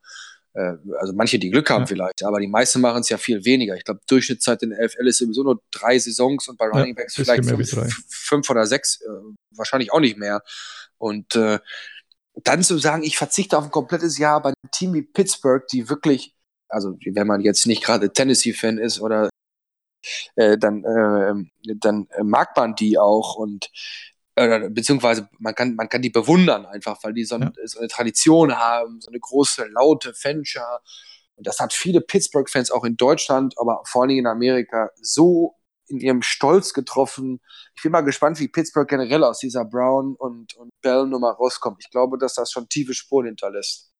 [0.59, 1.87] Äh, Also manche, die Glück haben Ja.
[1.87, 3.75] vielleicht, aber die meisten machen es ja viel weniger.
[3.75, 6.95] Ich glaube, Durchschnittszeit in der LFL ist sowieso nur drei Saisons und bei Ja, Running
[6.95, 9.07] Backs vielleicht fünf, fünf oder sechs, äh,
[9.55, 10.41] wahrscheinlich auch nicht mehr.
[10.97, 11.59] Und äh,
[12.43, 15.89] dann zu sagen, ich verzichte auf ein komplettes Jahr bei einem Team wie Pittsburgh, die
[15.89, 16.35] wirklich,
[16.67, 19.29] also wenn man jetzt nicht gerade Tennessee-Fan ist oder
[20.35, 23.69] äh, dann, äh, dann mag man die auch und
[24.39, 27.89] äh, beziehungsweise man kann, man kann die bewundern einfach, weil die so, ein, so eine
[27.89, 30.81] Tradition haben, so eine große, laute Fanschar.
[31.35, 35.55] Und das hat viele Pittsburgh-Fans auch in Deutschland, aber vor allen Dingen in Amerika so
[35.87, 37.41] in ihrem Stolz getroffen.
[37.75, 41.77] Ich bin mal gespannt, wie Pittsburgh generell aus dieser Brown- und, und Bell-Nummer rauskommt.
[41.81, 43.91] Ich glaube, dass das schon tiefe Spuren hinterlässt.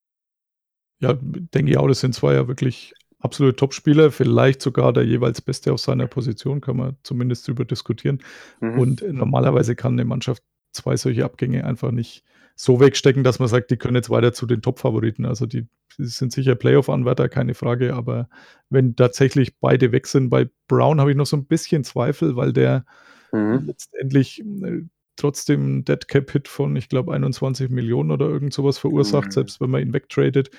[1.00, 5.42] Ja, denke ich auch, das sind zwei ja wirklich absolute Topspieler, vielleicht sogar der jeweils
[5.42, 8.20] Beste auf seiner Position, kann man zumindest drüber diskutieren.
[8.62, 8.80] Mhm.
[8.80, 12.24] Und normalerweise kann eine Mannschaft zwei solche Abgänge einfach nicht
[12.56, 15.26] so wegstecken, dass man sagt, die können jetzt weiter zu den Top-Favoriten.
[15.26, 15.68] Also die,
[15.98, 18.30] sind sicher Playoff-Anwärter, keine Frage, aber
[18.70, 22.54] wenn tatsächlich beide weg sind, bei Brown habe ich noch so ein bisschen Zweifel, weil
[22.54, 22.86] der
[23.32, 23.66] Mhm.
[23.68, 24.82] letztendlich äh,
[25.16, 29.32] trotzdem Dead Cap Hit von, ich glaube, 21 Millionen oder irgend sowas verursacht, Mhm.
[29.32, 30.50] selbst wenn man ihn wegtradet.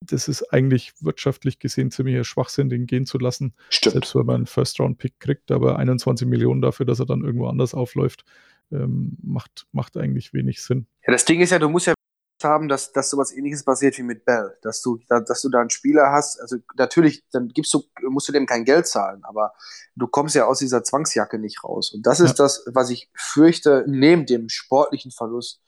[0.00, 3.54] Das ist eigentlich wirtschaftlich gesehen ziemlicher Schwachsinn, den gehen zu lassen.
[3.68, 3.92] Stimmt.
[3.92, 7.74] Selbst wenn man einen First-Round-Pick kriegt, aber 21 Millionen dafür, dass er dann irgendwo anders
[7.74, 8.24] aufläuft,
[8.72, 10.86] ähm, macht, macht eigentlich wenig Sinn.
[11.06, 11.94] Ja, das Ding ist ja, du musst ja
[12.42, 14.56] haben, dass, dass sowas ähnliches passiert wie mit Bell.
[14.62, 18.28] Dass du, da, dass du da einen Spieler hast, also natürlich, dann gibst du, musst
[18.28, 19.52] du dem kein Geld zahlen, aber
[19.94, 21.92] du kommst ja aus dieser Zwangsjacke nicht raus.
[21.92, 22.44] Und das ist Ja.
[22.44, 25.60] das, was ich fürchte, neben dem sportlichen Verlust.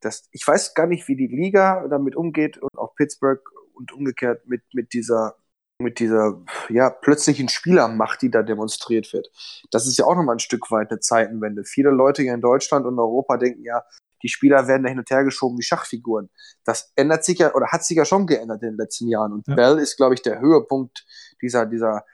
[0.00, 3.42] Das, ich weiß gar nicht, wie die Liga damit umgeht und auch Pittsburgh
[3.76, 5.36] und umgekehrt mit, mit dieser,
[5.78, 9.30] mit dieser, ja, plötzlichen Spielermacht, die da demonstriert wird.
[9.70, 11.64] Das ist ja auch nochmal ein Stück weit eine Zeitenwende.
[11.64, 13.82] Viele Leute hier in Deutschland und Europa denken ja,
[14.22, 16.30] die Spieler werden da hin und her geschoben wie Schachfiguren.
[16.64, 19.32] Das ändert sich ja, oder hat sich ja schon geändert in den letzten Jahren.
[19.32, 19.54] Und Ja.
[19.54, 21.04] Bell ist, glaube ich, der Höhepunkt
[21.42, 22.04] dieser, dieser,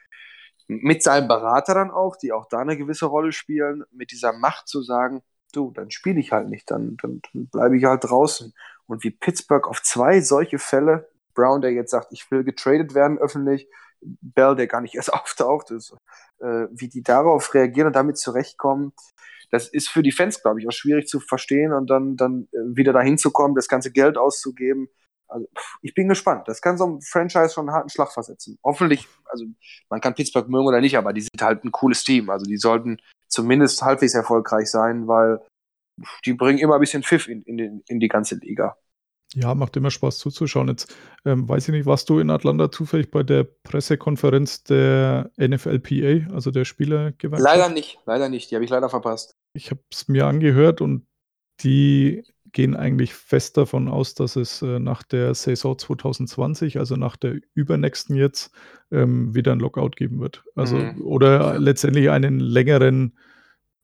[0.67, 4.69] mit seinem Berater dann auch, die auch da eine gewisse Rolle spielen, mit dieser Macht
[4.69, 8.53] zu sagen, du, dann spiele ich halt nicht, dann, dann, dann bleibe ich halt draußen.
[8.87, 13.19] Und wie Pittsburgh auf zwei solche Fälle, Brown, der jetzt sagt, ich will getradet werden
[13.19, 13.69] öffentlich,
[14.01, 15.95] Bell, der gar nicht erst auftaucht, ist,
[16.41, 18.93] äh, wie die darauf reagieren und damit zurechtkommen,
[19.53, 22.77] das ist für die Fans, glaube ich, auch schwierig zu verstehen und dann, dann äh,
[22.77, 24.89] wieder dahin zu kommen, das ganze Geld auszugeben.
[25.29, 25.47] Also,
[25.83, 26.49] ich bin gespannt.
[26.49, 28.59] Das kann so ein Franchise schon einen harten Schlag versetzen.
[28.65, 29.45] Hoffentlich, also
[29.91, 32.31] man kann Pittsburgh mögen oder nicht, aber die sind halt ein cooles Team.
[32.31, 35.41] Also die sollten zumindest halbwegs erfolgreich sein, weil
[36.25, 38.77] die bringen immer ein bisschen Pfiff in, in, in die ganze Liga.
[39.35, 40.69] Ja, macht immer Spaß zuzuschauen.
[40.69, 46.33] Jetzt ähm, weiß ich nicht, warst du in Atlanta zufällig bei der Pressekonferenz der NFLPA,
[46.35, 47.43] also der Spielergewerkschaft?
[47.43, 48.51] Leider nicht, leider nicht.
[48.51, 49.35] Die habe ich leider verpasst.
[49.55, 51.07] Ich habe es mir angehört und
[51.61, 57.17] die gehen eigentlich fest davon aus, dass es äh, nach der Saison 2020, also nach
[57.17, 58.53] der übernächsten jetzt,
[58.91, 60.45] ähm, wieder ein Lockout geben wird.
[60.55, 61.01] Also Mhm.
[61.01, 63.17] oder letztendlich einen längeren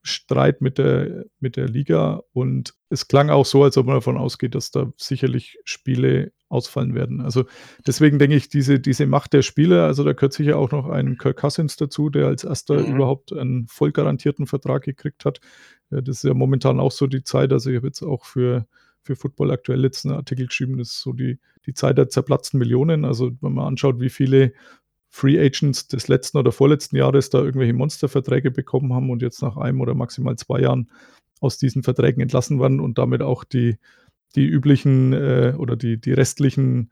[0.03, 4.17] Streit mit der, mit der Liga und es klang auch so, als ob man davon
[4.17, 7.21] ausgeht, dass da sicherlich Spiele ausfallen werden.
[7.21, 7.45] Also
[7.87, 11.19] deswegen denke ich, diese, diese Macht der Spieler, also da gehört sicher auch noch ein
[11.19, 12.95] Kirk Cousins dazu, der als erster Mhm.
[12.97, 15.41] überhaupt einen voll garantierten Vertrag gekriegt hat.
[15.91, 18.67] Das ist ja momentan auch so die Zeit, also ich habe jetzt auch für,
[19.03, 22.59] für Football aktuell jetzt einen Artikel geschrieben, das ist so die, die Zeit der zerplatzten
[22.59, 23.05] Millionen.
[23.05, 24.53] Also wenn man anschaut, wie viele
[25.11, 29.57] Free Agents des letzten oder vorletzten Jahres da irgendwelche Monsterverträge bekommen haben und jetzt nach
[29.57, 30.91] einem oder maximal zwei Jahren
[31.41, 33.79] aus diesen Verträgen entlassen werden und damit auch die,
[34.35, 36.91] die üblichen äh, oder die, die restlichen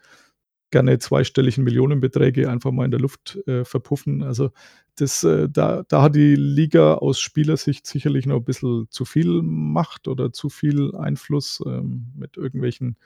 [0.70, 4.22] gerne zweistelligen Millionenbeträge einfach mal in der Luft äh, verpuffen.
[4.22, 4.50] Also
[4.96, 9.42] das, äh, da, da hat die Liga aus Spielersicht sicherlich noch ein bisschen zu viel
[9.42, 12.96] Macht oder zu viel Einfluss ähm, mit irgendwelchen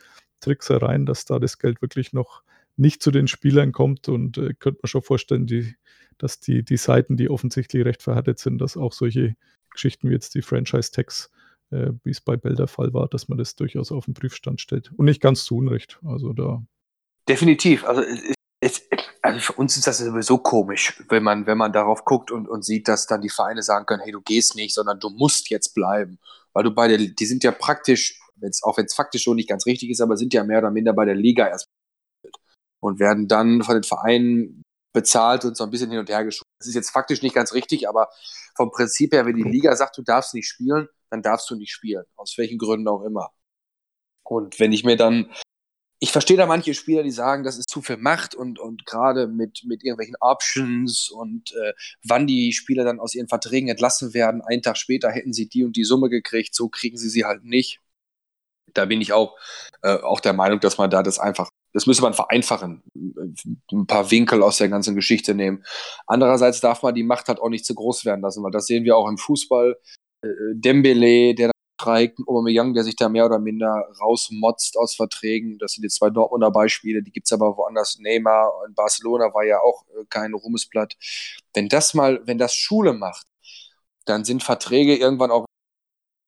[0.41, 2.43] Tricksereien, dass da das Geld wirklich noch
[2.77, 5.75] nicht zu den Spielern kommt und äh, könnte man schon vorstellen, die,
[6.19, 9.37] dass die, die Seiten, die offensichtlich recht verhärtet sind, dass auch solche
[9.71, 11.31] Geschichten wie jetzt die Franchise-Tags,
[11.71, 14.61] äh, wie es bei Bell der Fall war, dass man das durchaus auf den Prüfstand
[14.61, 14.93] stellt.
[14.97, 15.99] Und nicht ganz zu Unrecht.
[16.05, 16.63] Also da.
[17.29, 17.85] Definitiv.
[17.85, 18.03] Also,
[18.61, 18.83] es,
[19.23, 22.65] also für uns ist das sowieso komisch, wenn man, wenn man darauf guckt und, und
[22.65, 25.75] sieht, dass dann die Vereine sagen können, hey, du gehst nicht, sondern du musst jetzt
[25.75, 26.19] bleiben.
[26.53, 29.49] Weil du bei der, die sind ja praktisch, wenn's, auch wenn es faktisch schon nicht
[29.49, 31.69] ganz richtig ist, aber sind ja mehr oder minder bei der Liga erst
[32.81, 34.63] und werden dann von den Vereinen
[34.93, 36.51] bezahlt und so ein bisschen hin und her geschoben.
[36.59, 38.09] Das ist jetzt faktisch nicht ganz richtig, aber
[38.57, 41.73] vom Prinzip her, wenn die Liga sagt, du darfst nicht spielen, dann darfst du nicht
[41.73, 42.05] spielen.
[42.17, 43.31] Aus welchen Gründen auch immer.
[44.25, 45.31] Und wenn ich mir dann,
[46.01, 49.27] ich verstehe da manche Spieler, die sagen, das ist zu viel Macht und, und gerade
[49.27, 51.73] mit, mit irgendwelchen Options und äh,
[52.05, 55.65] wann die Spieler dann aus ihren Verträgen entlassen werden, einen Tag später hätten sie die
[55.65, 57.81] und die Summe gekriegt, so kriegen sie sie halt nicht.
[58.73, 59.37] Da bin ich auch,
[59.83, 64.11] äh, auch der Meinung, dass man da das einfach das müsste man vereinfachen, ein paar
[64.11, 65.65] Winkel aus der ganzen Geschichte nehmen.
[66.07, 68.85] Andererseits darf man die Macht halt auch nicht zu groß werden lassen, weil das sehen
[68.85, 69.77] wir auch im Fußball.
[70.23, 75.59] Äh, Dembele, der da streikt, Aubameyang, der sich da mehr oder minder rausmotzt aus Verträgen.
[75.59, 77.99] Das sind jetzt zwei Dortmunder Beispiele, die gibt's aber woanders.
[78.01, 80.97] Neymar in Barcelona war ja auch äh, kein Ruhmesblatt.
[81.55, 83.27] Wenn das mal, wenn das Schule macht,
[84.05, 85.47] dann sind Verträge irgendwann auch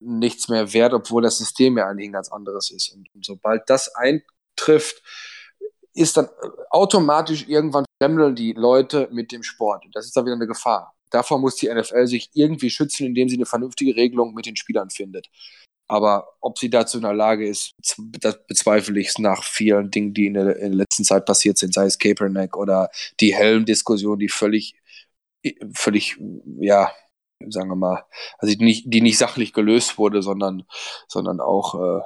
[0.00, 2.90] nichts mehr wert, obwohl das System ja eigentlich ein ganz anderes ist.
[2.90, 5.02] Und, und sobald das eintrifft,
[5.94, 6.28] ist dann
[6.70, 9.84] automatisch irgendwann fremdeln die Leute mit dem Sport.
[9.92, 10.94] Das ist dann wieder eine Gefahr.
[11.10, 14.90] Davor muss die NFL sich irgendwie schützen, indem sie eine vernünftige Regelung mit den Spielern
[14.90, 15.28] findet.
[15.88, 17.74] Aber ob sie dazu in der Lage ist,
[18.20, 21.74] das bezweifle ich nach vielen Dingen, die in der, in der letzten Zeit passiert sind,
[21.74, 22.88] sei es Kaepernick oder
[23.20, 24.74] die Helm-Diskussion, die völlig,
[25.74, 26.16] völlig,
[26.60, 26.90] ja,
[27.48, 28.04] sagen wir mal,
[28.38, 30.64] also die nicht, die nicht sachlich gelöst wurde, sondern,
[31.08, 32.02] sondern auch, äh,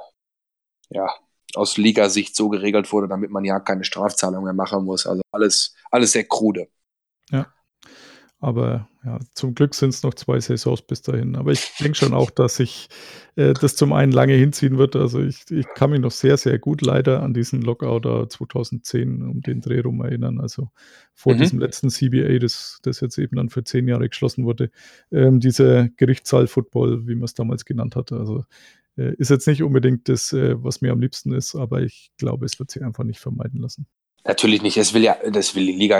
[0.89, 1.13] ja,
[1.55, 5.05] aus Ligasicht so geregelt wurde, damit man ja keine Strafzahlung mehr machen muss.
[5.07, 6.67] Also alles, alles sehr krude.
[7.31, 7.47] Ja.
[8.39, 11.35] Aber ja, zum Glück sind es noch zwei Saisons bis dahin.
[11.35, 12.87] Aber ich denke schon auch, dass sich
[13.35, 14.95] äh, das zum einen lange hinziehen wird.
[14.95, 19.41] Also ich, ich kann mich noch sehr, sehr gut leider an diesen Lockout 2010 um
[19.41, 20.39] den Dreh rum erinnern.
[20.39, 20.69] Also
[21.15, 21.37] vor Mhm.
[21.39, 24.69] diesem letzten CBA, das, das jetzt eben dann für zehn Jahre geschlossen wurde.
[25.11, 28.11] Ähm, dieser Gerichtssaal-Football, wie man es damals genannt hat.
[28.11, 28.43] Also
[29.03, 32.59] ist jetzt nicht unbedingt das, äh, was mir am liebsten ist, aber ich glaube, es
[32.59, 33.87] wird sich einfach nicht vermeiden lassen.
[34.25, 34.77] Natürlich nicht.
[34.77, 35.99] Das will ja, das will die Liga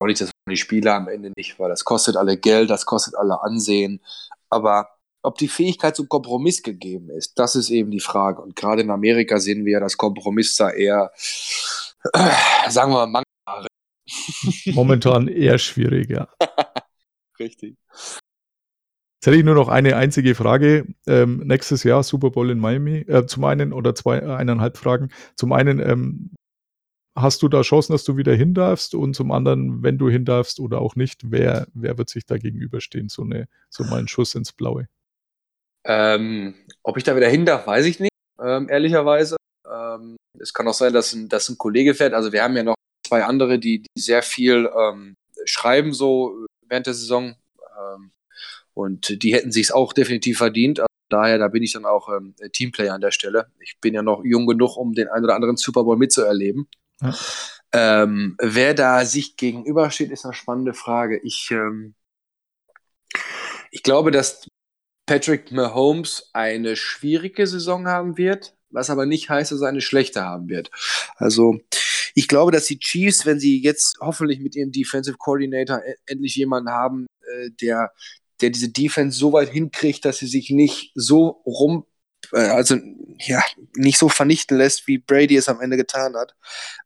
[0.00, 2.86] auch nicht, das wollen die Spieler am Ende nicht, weil das kostet alle Geld, das
[2.86, 4.00] kostet alle Ansehen.
[4.50, 4.88] Aber
[5.22, 8.42] ob die Fähigkeit zum Kompromiss gegeben ist, das ist eben die Frage.
[8.42, 11.12] Und gerade in Amerika sehen wir ja, dass Kompromiss da eher,
[12.12, 13.22] äh, sagen wir mal,
[14.66, 16.28] Momentan eher schwieriger.
[17.38, 17.76] richtig.
[19.24, 20.84] Jetzt hätte ich nur noch eine einzige Frage.
[21.06, 23.06] Ähm, nächstes Jahr Super Bowl in Miami.
[23.08, 25.08] Äh, zum einen oder zwei, eineinhalb Fragen.
[25.34, 26.30] Zum einen, ähm,
[27.16, 28.94] hast du da Chancen, dass du wieder hin darfst?
[28.94, 32.36] Und zum anderen, wenn du hin darfst oder auch nicht, wer, wer wird sich da
[32.36, 33.08] gegenüberstehen?
[33.08, 34.88] So, eine, so mal ein Schuss ins Blaue.
[35.86, 38.12] Ähm, ob ich da wieder hin darf, weiß ich nicht,
[38.44, 39.36] ähm, ehrlicherweise.
[39.66, 42.12] Ähm, es kann auch sein, dass ein, dass ein Kollege fährt.
[42.12, 45.14] Also wir haben ja noch zwei andere, die, die sehr viel ähm,
[45.46, 47.36] schreiben so während der Saison.
[48.74, 50.80] Und die hätten sich auch definitiv verdient.
[50.80, 53.46] Also daher, da bin ich dann auch ähm, Teamplayer an der Stelle.
[53.60, 56.68] Ich bin ja noch jung genug, um den einen oder anderen Super Bowl mitzuerleben.
[57.00, 57.14] Ja.
[57.72, 61.20] Ähm, wer da sich gegenübersteht, ist eine spannende Frage.
[61.22, 61.94] Ich, ähm,
[63.70, 64.46] ich glaube, dass
[65.06, 70.22] Patrick Mahomes eine schwierige Saison haben wird, was aber nicht heißt, dass er eine schlechte
[70.22, 70.70] haben wird.
[71.16, 71.58] Also
[72.14, 76.36] ich glaube, dass die Chiefs, wenn sie jetzt hoffentlich mit ihrem Defensive Coordinator e- endlich
[76.36, 77.92] jemanden haben, äh, der,
[78.40, 81.86] der diese Defense so weit hinkriegt, dass sie sich nicht so rum,
[82.32, 82.76] äh, also
[83.18, 83.42] ja,
[83.76, 86.34] nicht so vernichten lässt, wie Brady es am Ende getan hat,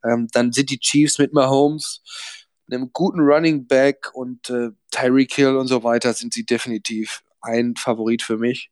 [0.04, 2.02] ähm, dann sind die Chiefs mit Mahomes,
[2.70, 7.74] einem guten Running Back und äh, Tyreek Hill und so weiter sind sie definitiv ein
[7.76, 8.70] Favorit für mich.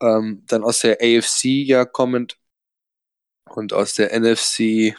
[0.00, 2.38] Ähm, dann aus der AFC ja kommend
[3.50, 4.94] und aus der NFC.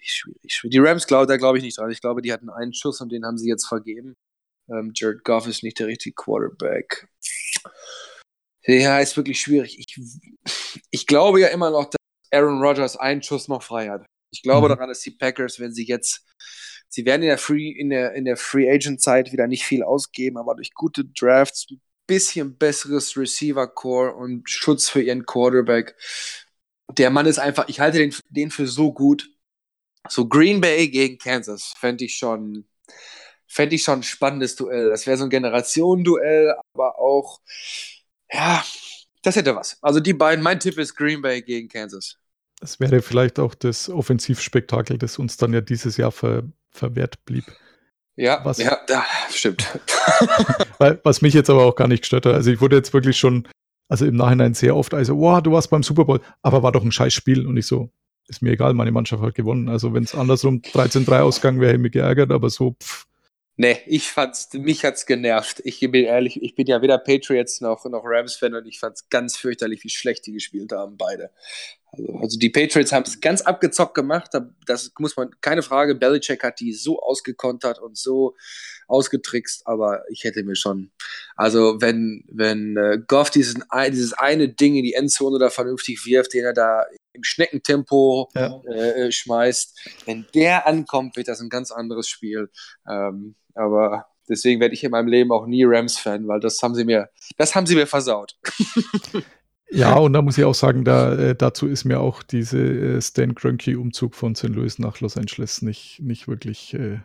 [0.00, 0.72] Schwierig, schwierig, schwierig.
[0.72, 1.90] Die Rams, glaub, da glaube ich nicht dran.
[1.90, 4.14] Ich glaube, die hatten einen Schuss und den haben sie jetzt vergeben.
[4.68, 7.08] Ähm, Jared Goff ist nicht der richtige Quarterback.
[8.66, 9.78] Ja, ist wirklich schwierig.
[9.78, 10.00] Ich,
[10.90, 11.98] ich glaube ja immer noch, dass
[12.32, 14.06] Aaron Rodgers einen Schuss noch frei hat.
[14.32, 14.72] Ich glaube Mhm.
[14.72, 16.24] daran, dass die Packers, wenn sie jetzt,
[16.88, 19.82] sie werden in der Free, in der, in der Free Agent Zeit wieder nicht viel
[19.82, 25.94] ausgeben, aber durch gute Drafts, ein bisschen besseres Receiver Core und Schutz für ihren Quarterback.
[26.98, 29.30] Der Mann ist einfach, ich halte den, den für so gut.
[30.08, 32.64] So Green Bay gegen Kansas fände ich schon,
[33.46, 34.90] fände ich schon ein spannendes Duell.
[34.90, 37.40] Das wäre so ein Generationenduell, aber auch,
[38.32, 38.62] ja,
[39.22, 39.78] das hätte was.
[39.80, 42.16] Also die beiden, mein Tipp ist Green Bay gegen Kansas.
[42.60, 47.44] Das wäre vielleicht auch das Offensivspektakel, das uns dann ja dieses Jahr ver, verwehrt blieb.
[48.16, 49.66] Ja, Was- ja, da, stimmt.
[51.02, 52.34] Was mich jetzt aber auch gar nicht gestört hat.
[52.34, 53.48] Also ich wurde jetzt wirklich schon,
[53.88, 56.84] also im Nachhinein sehr oft, also, wow, du warst beim Super Bowl, aber war doch
[56.84, 57.46] ein scheiß Spiel.
[57.46, 57.90] Und ich so,
[58.28, 59.68] ist mir egal, meine Mannschaft hat gewonnen.
[59.68, 63.06] Also wenn es andersrum 13-3 ausgegangen wäre, hätte ich mich geärgert, aber so, pff,
[63.56, 65.62] Nee, ich fand's, mich hat's genervt.
[65.64, 69.36] Ich bin ehrlich, ich bin ja weder Patriots noch, noch Rams-Fan und ich fand's ganz
[69.36, 71.30] fürchterlich, wie schlecht die gespielt haben, beide.
[71.92, 75.94] Also, also die Patriots haben es ganz abgezockt gemacht, da- das muss man, keine Frage,
[75.94, 78.34] Belichick hat die so ausgekontert und so
[78.88, 80.90] ausgetrickst, aber ich hätte mir schon,
[81.36, 86.34] also wenn, wenn äh, Goff diesen, dieses eine Ding in die Endzone da vernünftig wirft,
[86.34, 86.84] den er da
[87.14, 88.60] im Schneckentempo Ja.
[88.64, 92.50] äh, schmeißt, wenn der ankommt, wird das ein ganz anderes Spiel.
[92.88, 96.84] Ähm, aber deswegen werde ich in meinem Leben auch nie Rams-Fan, weil das haben sie
[96.84, 98.36] mir, das haben sie mir versaut.
[99.70, 103.00] Ja, und da muss ich auch sagen, da, äh, dazu ist mir auch diese äh,
[103.02, 104.50] Stan Kroenke-Umzug von St.
[104.50, 107.00] Louis nach Los Angeles nicht, nicht wirklich äh,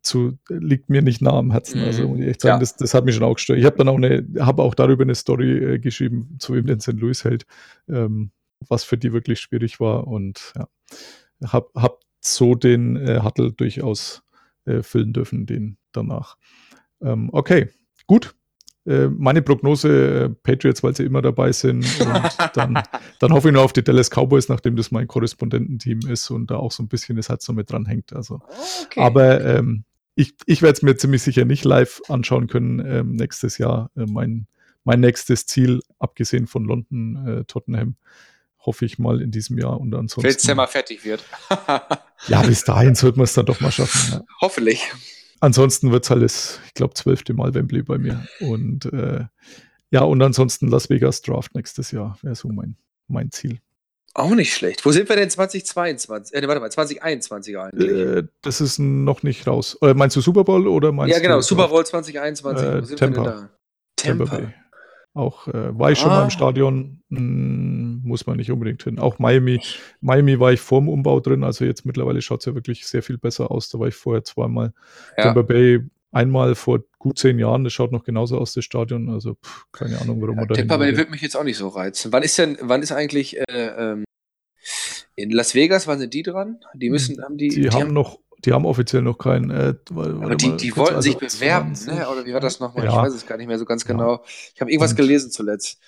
[0.00, 1.80] zu, liegt mir nicht nah am Herzen.
[1.80, 1.86] Mhm.
[1.86, 2.60] Also muss ich echt sagen, Ja.
[2.60, 3.58] das, das hat mich schon auch gestört.
[3.58, 6.80] Ich habe dann auch eine, habe auch darüber eine Story äh, geschrieben, zu wem denn
[6.80, 6.92] St.
[6.94, 7.44] Louis hält,
[7.88, 8.30] ähm,
[8.68, 10.68] was für die wirklich schwierig war und ja,
[11.52, 14.22] hab, hab so den äh, Hattel durchaus
[14.64, 16.36] äh, füllen dürfen, den danach.
[17.00, 17.68] Ähm, okay,
[18.06, 18.34] gut.
[18.86, 21.84] Äh, meine Prognose, äh, Patriots, weil sie immer dabei sind.
[22.00, 22.82] Und dann,
[23.18, 26.56] dann hoffe ich nur auf die Dallas Cowboys, nachdem das mein Korrespondententeam ist und da
[26.56, 28.12] auch so ein bisschen das Herz noch mit dran hängt.
[28.12, 28.40] Also,
[28.84, 29.00] Okay.
[29.00, 29.84] aber ähm,
[30.14, 33.90] ich, ich werde es mir ziemlich sicher nicht live anschauen können ähm, nächstes Jahr.
[33.94, 34.46] Äh, mein,
[34.84, 37.96] mein nächstes Ziel, abgesehen von London, äh, Tottenham,
[38.68, 39.80] hoffe ich mal in diesem Jahr.
[39.80, 40.28] Und Wenn ansonsten.
[40.28, 41.24] es mal fertig wird.
[42.26, 44.14] Ja, bis dahin sollten wir es dann doch mal schaffen.
[44.14, 44.24] Ja.
[44.40, 44.82] Hoffentlich.
[45.38, 48.26] Ansonsten wird es halt das, ich glaube, zwölfte Mal Wembley bei mir.
[48.40, 49.24] Und äh,
[49.92, 53.60] ja, und ansonsten Las Vegas Draft nächstes Jahr wäre so mein, mein Ziel.
[54.14, 54.84] Auch nicht schlecht.
[54.84, 56.34] Wo sind wir denn 2022?
[56.34, 57.88] Äh, warte mal, 2021 eigentlich.
[57.88, 59.78] Äh, das ist noch nicht raus.
[59.80, 62.66] Äh, meinst du Super Bowl oder meinst ja, genau, du Super Bowl 2021.
[62.66, 63.22] Äh, Wo sind Tampa.
[63.22, 63.50] wir denn da?
[63.94, 64.36] Tampa Tampa.
[64.38, 64.54] Bay?
[65.14, 66.16] Auch äh, war ich schon Ah.
[66.18, 68.98] mal im Stadion, hm, muss man nicht unbedingt hin.
[68.98, 69.60] Auch Miami.
[70.00, 73.18] Miami war ich vorm Umbau drin, also jetzt mittlerweile schaut es ja wirklich sehr viel
[73.18, 73.68] besser aus.
[73.68, 74.72] Da war ich vorher zweimal.
[75.16, 75.24] Ja.
[75.24, 75.80] Tampa Bay
[76.12, 79.08] einmal vor gut zehn Jahren, das schaut noch genauso aus, das Stadion.
[79.10, 81.58] Also pff, keine Ahnung, warum Ja, man da Tampa Bay wird mich jetzt auch nicht
[81.58, 82.12] so reizen.
[82.12, 84.04] Wann ist denn, wann ist eigentlich äh, ähm,
[85.16, 86.60] in Las Vegas, wann sind die dran?
[86.74, 89.50] Die müssen, haben die, Die, haben noch, die haben offiziell noch keinen.
[89.50, 92.08] Äh, aber die, die wollten sich also bewerben, 20 ne?
[92.08, 92.84] oder wie war das nochmal?
[92.86, 93.02] Ich Ja.
[93.02, 94.22] weiß es gar nicht mehr so ganz genau.
[94.54, 95.78] Ich habe irgendwas Und- gelesen zuletzt.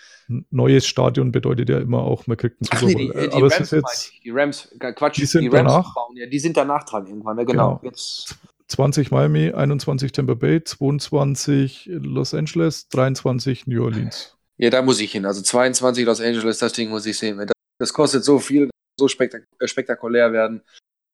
[0.51, 3.47] Neues Stadion bedeutet ja immer auch, man kriegt einen Super nee, die, äh, die Aber
[3.47, 4.21] es Rams, ist jetzt meinte ich.
[4.23, 5.95] die Rams, äh, Quatsch, Die sind Rams danach?
[5.95, 7.45] bauen, ja, die sind danach dran irgendwann, ne?
[7.45, 7.77] genau.
[7.79, 7.81] Genau.
[7.91, 8.37] Jetzt,
[8.69, 14.37] 20 Miami, 21 Tampa Bay, 22 Los Angeles, 23 New Orleans.
[14.59, 15.27] ja, da muss ich hin.
[15.27, 17.39] Also 22 Los Angeles, das Ding muss ich sehen.
[17.39, 20.63] Das, das kostet so viel, so spektak äh, spektakulär werden.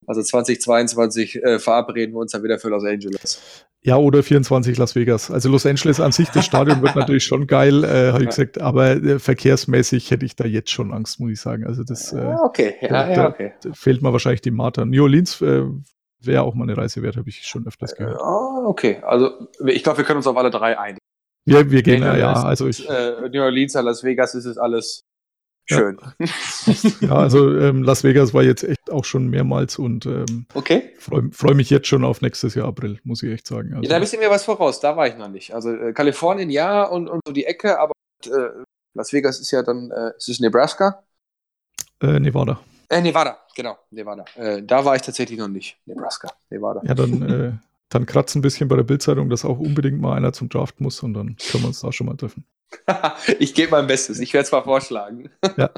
[0.07, 3.67] Also 2022 äh, verabreden wir uns dann wieder für Los Angeles.
[3.83, 5.31] Ja, oder 24 Las Vegas.
[5.31, 8.31] Also Los Angeles an sich, das Stadion wird natürlich schon geil, äh, habe ich Ja.
[8.31, 11.67] gesagt, aber äh, verkehrsmäßig hätte ich da jetzt schon Angst, muss ich sagen.
[11.67, 13.53] Also das äh, Ah, okay, ja, da- ja, okay.
[13.63, 14.85] da fehlt mir wahrscheinlich die Martha.
[14.85, 15.63] New Orleans äh,
[16.21, 18.21] wäre auch mal eine Reise wert, habe ich schon öfters gehört.
[18.21, 19.01] Ah, okay.
[19.05, 19.31] Also
[19.67, 20.99] ich glaube, wir können uns auf alle drei einigen.
[21.45, 25.05] Wir, wir gehen, ja, ja, also ich, äh, New Orleans, Las Vegas ist es alles
[25.67, 25.99] schön.
[27.01, 30.91] ja, also ähm, Las Vegas war jetzt echt auch schon mehrmals und ähm, Okay.
[30.99, 33.71] freue freu mich jetzt schon auf nächstes Jahr April, muss ich echt sagen.
[33.71, 35.55] Ja, Also, da bist du mir was voraus, da war ich noch nicht.
[35.55, 37.93] Also äh, Kalifornien ja und, und so die Ecke, aber
[38.25, 38.29] äh,
[38.95, 41.03] Las Vegas ist ja dann, äh, ist es Nebraska?
[42.03, 42.61] äh, Nevada.
[42.89, 44.25] Äh, Nevada, genau, Nevada.
[44.37, 45.77] Äh, da war ich tatsächlich noch nicht.
[45.87, 46.83] Nebraska, Nevada.
[46.85, 50.49] Ja, dann, dann kratzt ein bisschen bei der Bildzeitung, dass auch unbedingt mal einer zum
[50.49, 52.45] Draft muss und dann können wir uns da schon mal treffen.
[53.39, 55.31] ich gebe mein Bestes, ich werde es mal vorschlagen.
[55.57, 55.70] Ja,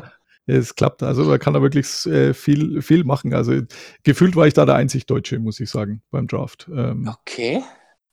[0.47, 1.03] es klappt.
[1.03, 3.35] Also man kann da wirklich äh, viel, viel machen.
[3.35, 3.61] Also
[4.03, 6.69] gefühlt war ich da der einzig Deutsche, muss ich sagen, beim Draft.
[6.73, 7.63] Ähm, Okay.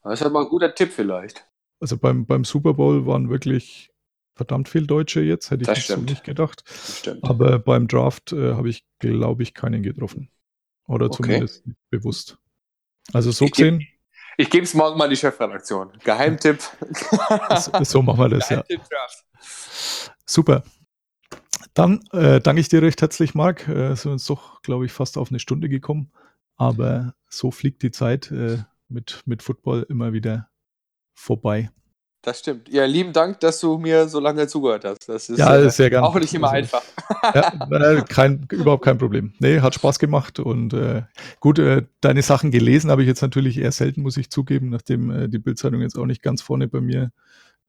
[0.04, 1.46] Das ist aber ein guter Tipp vielleicht.
[1.80, 3.92] Also beim, beim Super Bowl waren wirklich
[4.36, 6.64] verdammt viel Deutsche jetzt, hätte ich Das jetzt so nicht gedacht.
[6.68, 7.24] Das stimmt.
[7.24, 10.30] Aber beim Draft äh, habe ich, glaube ich, keinen getroffen.
[10.88, 11.16] Oder Okay.
[11.24, 12.38] zumindest nicht bewusst.
[13.14, 13.88] Also so Ich gesehen,
[14.38, 15.92] Ich gebe es morgen mal in die Chefredaktion.
[16.04, 16.60] Geheimtipp.
[17.84, 18.64] so, machen wir das, ja.
[18.64, 19.26] Draft.
[20.26, 20.64] Super.
[21.74, 23.68] Dann äh, danke ich dir recht herzlich, Marc.
[23.68, 26.12] Äh, sind uns doch, glaube ich, fast auf eine Stunde gekommen.
[26.56, 30.50] Aber so fliegt die Zeit äh, mit, mit Football immer wieder
[31.14, 31.70] vorbei.
[32.26, 32.68] Das stimmt.
[32.70, 35.08] Ja, lieben Dank, dass du mir so lange zugehört hast.
[35.08, 36.08] Das ist Ja, äh, sehr gerne.
[36.08, 36.84] auch nicht immer Also, einfach.
[37.70, 39.34] Ja, äh, kein, überhaupt kein Problem.
[39.38, 41.04] Nee, hat Spaß gemacht und äh,
[41.40, 45.12] gut, äh, deine Sachen gelesen habe ich jetzt natürlich eher selten, muss ich zugeben, nachdem
[45.12, 47.12] äh, die Bildzeitung jetzt auch nicht ganz vorne bei mir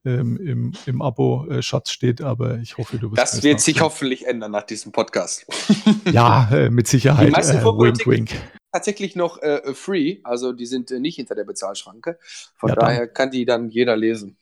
[0.06, 4.52] ähm, im, im Abo-Schatz steht, aber ich hoffe, du wirst Das wird sich hoffentlich ändern
[4.52, 5.44] nach diesem Podcast.
[6.10, 7.26] Ja, äh, mit Sicherheit.
[7.28, 8.30] Die meisten Äh, wink, wink.
[8.72, 12.18] Tatsächlich noch äh, free, also die sind äh, nicht hinter der Bezahlschranke.
[12.56, 12.86] Von Ja, dann.
[12.88, 14.38] daher kann die dann jeder lesen.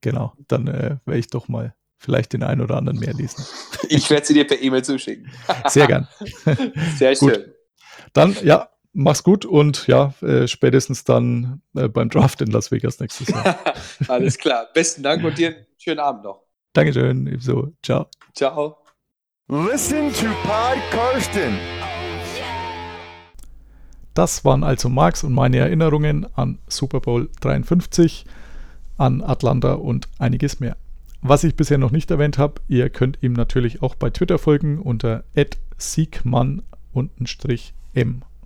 [0.00, 3.44] Genau, dann äh, werde ich doch mal vielleicht den einen oder anderen mehr lesen.
[3.88, 5.30] Ich werde sie dir per E-Mail zuschicken.
[5.68, 6.08] Sehr gern.
[6.96, 7.34] Sehr Gut.
[7.34, 7.52] schön.
[8.14, 12.98] Dann, ja, mach's gut und ja, äh, spätestens dann äh, beim Draft in Las Vegas
[12.98, 13.56] nächstes Jahr.
[14.08, 14.66] Alles klar.
[14.74, 16.42] Besten Dank und dir einen schönen Abend noch.
[16.72, 17.72] Dankeschön, ebenso.
[17.82, 18.08] Ciao.
[18.34, 18.78] Ciao.
[19.48, 21.58] Listen to Pod Karsten.
[24.14, 28.24] Das waren also Marks und meine Erinnerungen an Super Bowl 53,
[28.96, 30.76] an Atlanta und einiges mehr.
[31.22, 34.78] Was ich bisher noch nicht erwähnt habe, ihr könnt ihm natürlich auch bei Twitter folgen
[34.78, 35.24] unter
[35.76, 36.62] siegmann-m.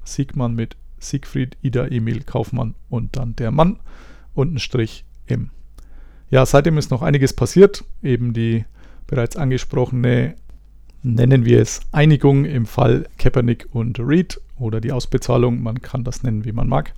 [0.04, 3.78] Siegmann mit Siegfried, Ida, Emil, Kaufmann und dann der Mann
[4.34, 5.50] untenstrich M.
[6.30, 7.84] Ja, seitdem ist noch einiges passiert.
[8.02, 8.64] Eben die
[9.06, 10.36] bereits angesprochene,
[11.02, 16.22] nennen wir es Einigung im Fall Kaepernick und Reed oder die Ausbezahlung, man kann das
[16.22, 16.92] nennen, wie man mag.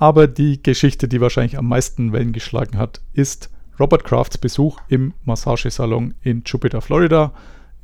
[0.00, 5.12] Aber die Geschichte, die wahrscheinlich am meisten Wellen geschlagen hat, ist Robert Crafts Besuch im
[5.24, 7.34] Massagesalon in Jupiter, Florida,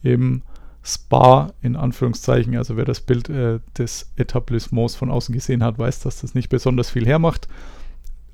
[0.02, 0.40] im
[0.82, 2.56] Spa in Anführungszeichen.
[2.56, 6.48] Also wer das Bild äh, des Etablissements von außen gesehen hat, weiß, dass das nicht
[6.48, 7.48] besonders viel hermacht.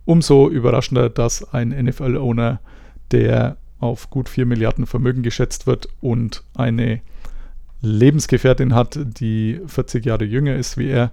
[0.04, 2.60] Umso überraschender, dass ein NFL-Owner,
[3.10, 7.00] der auf gut 4 Milliarden Vermögen geschätzt wird und eine
[7.80, 11.10] Lebensgefährtin hat, die 40 Jahre jünger ist wie er,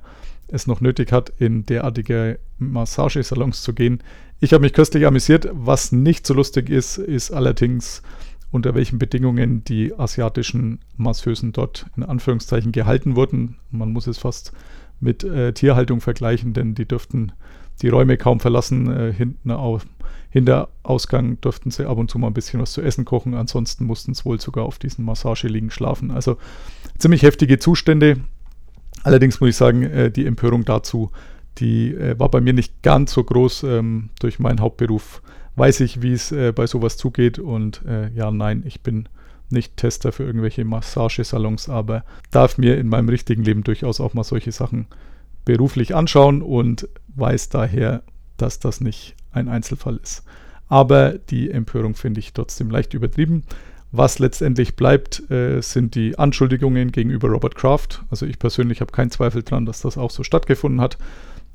[0.51, 4.01] es noch nötig hat, in derartige Massagesalons zu gehen.
[4.39, 5.49] Ich habe mich köstlich amüsiert.
[5.51, 8.01] Was nicht so lustig ist, ist allerdings,
[8.51, 13.57] unter welchen Bedingungen die asiatischen Masseusen dort in Anführungszeichen gehalten wurden.
[13.69, 14.53] Man muss es fast
[14.99, 17.31] mit äh, Tierhaltung vergleichen, denn die dürften
[17.81, 18.91] die Räume kaum verlassen.
[18.91, 19.85] Äh, hinten auf,
[20.29, 23.33] hinter Ausgang durften sie ab und zu mal ein bisschen was zu essen kochen.
[23.33, 26.11] Ansonsten mussten sie wohl sogar auf diesen Massageliegen schlafen.
[26.11, 26.37] Also
[26.97, 28.17] ziemlich heftige Zustände.
[29.03, 31.11] Allerdings muss ich sagen, äh, die Empörung dazu,
[31.57, 33.63] die äh, war bei mir nicht ganz so groß.
[33.63, 35.21] Ähm, durch meinen Hauptberuf
[35.55, 37.39] weiß ich, wie es äh, bei sowas zugeht.
[37.39, 37.81] Und
[38.15, 39.09] ja, nein, ich bin
[39.49, 44.23] nicht Tester für irgendwelche Massagesalons, aber darf mir in meinem richtigen Leben durchaus auch mal
[44.23, 44.87] solche Sachen
[45.45, 48.03] beruflich anschauen und weiß daher,
[48.37, 50.23] dass das nicht ein Einzelfall ist.
[50.67, 53.43] Aber die Empörung finde ich trotzdem leicht übertrieben.
[53.91, 58.03] Was letztendlich bleibt, äh, sind die Anschuldigungen gegenüber Robert Kraft.
[58.11, 60.97] Also ich persönlich habe keinen Zweifel daran, dass das auch so stattgefunden hat.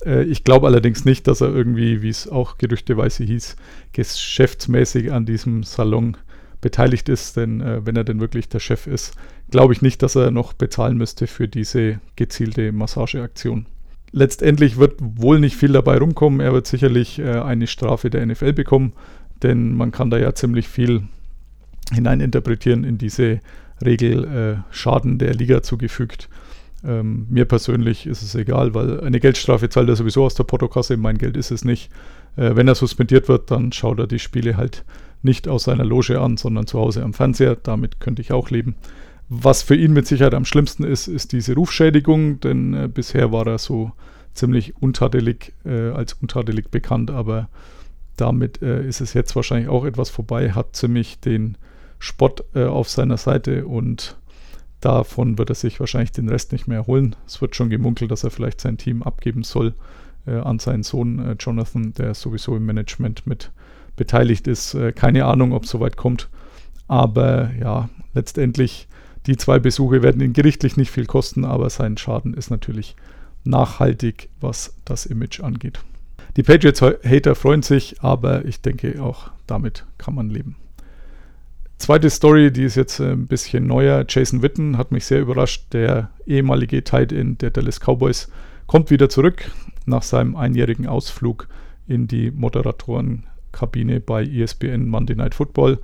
[0.04, 3.56] Äh, ich glaube allerdings nicht, dass er irgendwie, wie es auch gerüchteweise hieß,
[3.92, 6.16] geschäftsmäßig an diesem Salon
[6.60, 7.36] beteiligt ist.
[7.36, 9.14] Denn äh, wenn er denn wirklich der Chef ist,
[9.50, 13.66] glaube ich nicht, dass er noch bezahlen müsste für diese gezielte Massageaktion.
[14.10, 16.40] Letztendlich wird wohl nicht viel dabei rumkommen.
[16.40, 18.92] Er wird sicherlich äh, eine Strafe der NFL bekommen,
[19.42, 21.04] denn man kann da ja ziemlich viel
[21.92, 23.40] hineininterpretieren in diese
[23.84, 26.28] Regel äh, Schaden der Liga zugefügt.
[26.84, 30.96] Ähm, mir persönlich ist es egal, weil eine Geldstrafe zahlt er sowieso aus der Portokasse.
[30.96, 31.90] Mein Geld ist es nicht.
[32.36, 34.84] Äh, wenn er suspendiert wird, dann schaut er die Spiele halt
[35.22, 37.56] nicht aus seiner Loge an, sondern zu Hause am Fernseher.
[37.56, 38.76] Damit könnte ich auch leben.
[39.28, 43.46] Was für ihn mit Sicherheit am schlimmsten ist, ist diese Rufschädigung, denn äh, bisher war
[43.46, 43.92] er so
[44.34, 47.48] ziemlich untadelig, äh, als untadelig bekannt, aber
[48.16, 51.56] damit äh, ist es jetzt wahrscheinlich auch etwas vorbei, hat ziemlich den
[52.04, 54.16] Spott äh, auf seiner Seite und
[54.80, 57.16] davon wird er sich wahrscheinlich den Rest nicht mehr erholen.
[57.26, 59.74] Es wird schon gemunkelt, dass er vielleicht sein Team abgeben soll
[60.26, 63.50] äh, an seinen Sohn äh, Jonathan, der sowieso im Management mit
[63.96, 64.76] beteiligt ist.
[64.96, 66.28] keine Ahnung, ob es soweit kommt.
[66.88, 68.88] Aber ja, letztendlich
[69.26, 72.96] die zwei Besuche werden ihn gerichtlich nicht viel kosten, aber sein Schaden ist natürlich
[73.44, 75.78] nachhaltig, was das Image angeht.
[76.36, 80.56] Die Patriots-Hater freuen sich, aber ich denke auch damit kann man leben.
[81.78, 84.04] Zweite Story, die ist jetzt ein bisschen neuer.
[84.08, 85.72] Jason Witten hat mich sehr überrascht.
[85.72, 88.30] Der ehemalige Tight End der Dallas Cowboys
[88.66, 89.50] kommt wieder zurück
[89.84, 91.48] nach seinem einjährigen Ausflug
[91.86, 95.78] in die Moderatorenkabine bei ESPN Monday Night Football.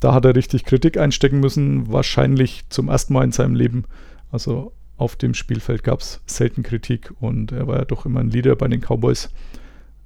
[0.00, 3.84] Da hat er richtig Kritik einstecken müssen, wahrscheinlich zum ersten Mal in seinem Leben.
[4.30, 8.30] Also auf dem Spielfeld gab es selten Kritik und er war ja doch immer ein
[8.30, 9.30] Leader bei den Cowboys.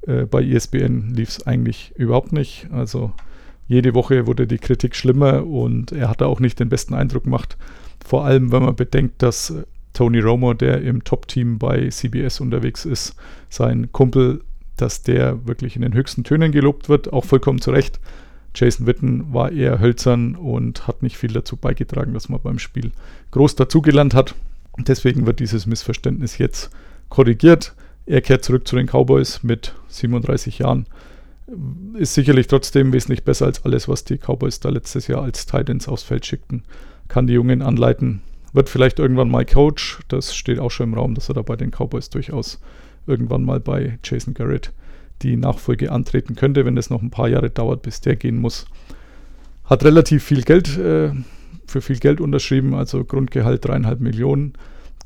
[0.03, 2.68] Äh, bei ESPN lief es eigentlich überhaupt nicht.
[2.70, 3.12] Also
[3.67, 7.57] jede Woche wurde die Kritik schlimmer und er hatte auch nicht den besten Eindruck gemacht.
[8.05, 9.55] Vor allem, wenn man bedenkt, dass
[9.95, 13.17] Tony Romo, der im Top-Team bei CBS unterwegs ist,
[13.49, 14.43] sein Kumpel,
[14.77, 18.01] dass der wirklich in den höchsten Tönen gelobt wird, auch vollkommen zu Recht.
[18.55, 22.93] Jason Witten war eher hölzern und hat nicht viel dazu beigetragen, dass man beim Spiel
[23.31, 24.35] groß dazugelernt hat.
[24.77, 26.71] Deswegen wird dieses Missverständnis jetzt
[27.09, 27.75] korrigiert.
[28.07, 30.87] Er kehrt zurück zu den Cowboys mit 37 Jahren.
[31.95, 35.88] Ist sicherlich trotzdem wesentlich besser als alles, was die Cowboys da letztes Jahr als Titans
[35.88, 36.62] aufs Feld schickten.
[37.09, 38.22] Kann die Jungen anleiten.
[38.55, 40.01] Wird vielleicht irgendwann mal Coach.
[40.09, 42.61] Das steht auch schon im Raum, dass er da bei den Cowboys durchaus
[43.07, 44.72] irgendwann mal bei Jason Garrett
[45.22, 48.66] die Nachfolge antreten könnte, wenn es noch ein paar Jahre dauert, bis der gehen muss.
[49.64, 51.12] Hat relativ viel Geld, äh,
[51.66, 54.55] für viel Geld unterschrieben, also Grundgehalt dreieinhalb Millionen.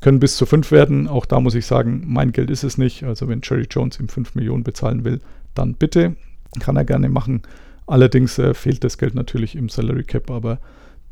[0.01, 1.07] Können bis zu fünf werden.
[1.07, 3.03] Auch da muss ich sagen, mein Geld ist es nicht.
[3.03, 5.19] Also wenn Jerry Jones ihm fünf Millionen bezahlen will,
[5.53, 6.15] dann bitte.
[6.59, 7.43] Kann er gerne machen.
[7.85, 10.59] Allerdings äh, fehlt das Geld natürlich im Salary Cap, aber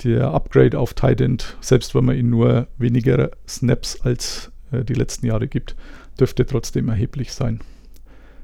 [0.03, 4.93] der Upgrade auf Tight End, selbst wenn man ihm nur weniger Snaps als äh, die
[4.93, 5.75] letzten Jahre gibt,
[6.19, 7.61] dürfte trotzdem erheblich sein.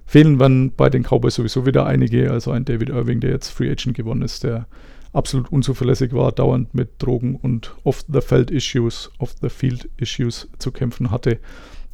[0.05, 3.71] Fehlen dann bei den Cowboys sowieso wieder einige, also ein David Irving, der jetzt Free
[3.71, 4.67] Agent gewonnen ist, der
[5.13, 11.39] absolut unzuverlässig war, dauernd mit Drogen und Off-the-Field-Issues, Off-the-Field-Issues zu kämpfen hatte,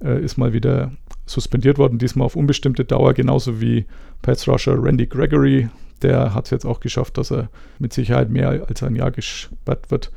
[0.01, 0.93] äh, ist mal wieder
[1.29, 3.85] suspendiert worden, diesmal auf unbestimmte Dauer, genauso wie
[4.21, 5.69] Pats Rusher Randy Gregory.
[6.01, 9.91] Der hat es jetzt auch geschafft, dass er mit Sicherheit mehr als ein Jahr gesperrt
[9.91, 10.11] wird.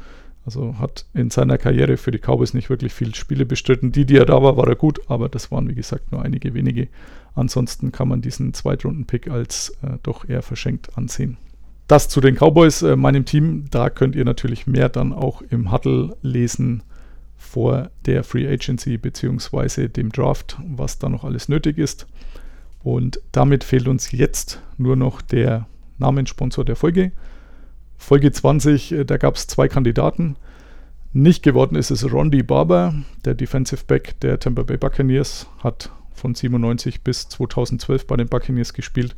[0.44, 3.92] Also hat in seiner Karriere für die Cowboys nicht wirklich viele Spiele bestritten.
[3.92, 6.54] Die, die er da war, war er gut, aber das waren wie gesagt nur einige
[6.54, 6.88] wenige.
[7.34, 11.36] Ansonsten kann man diesen Zweitrunden-Pick als äh, doch eher verschenkt ansehen.
[11.86, 13.66] Das zu den Cowboys, äh, meinem Team.
[13.70, 16.82] Da könnt ihr natürlich mehr dann auch im Huddle lesen
[17.42, 19.88] vor der Free Agency bzw.
[19.88, 22.06] dem Draft, was da noch alles nötig ist.
[22.82, 25.66] Und damit fehlt uns jetzt nur noch der
[25.98, 27.12] Namenssponsor der Folge.
[27.98, 30.36] Folge 20, äh, da gab es zwei Kandidaten.
[31.12, 36.34] Nicht geworden ist es Rondi Barber, der Defensive Back der Tampa Bay Buccaneers, hat von
[36.34, 39.14] 97 bis 2012 bei den Buccaneers gespielt.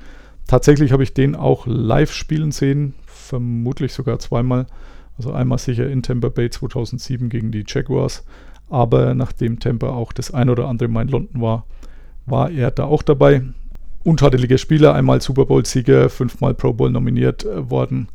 [0.47, 4.67] Tatsächlich habe ich den auch live spielen sehen, vermutlich sogar zweimal.
[5.17, 8.25] Also einmal sicher in Tampa Bay 2007 gegen die Jaguars,
[8.69, 11.67] aber nachdem Tampa auch das ein oder andere Mal in London war,
[12.27, 13.43] war er da auch dabei.
[14.03, 18.09] untadeliger Spieler, einmal Super Bowl-Sieger, fünfmal Pro Bowl nominiert äh, worden.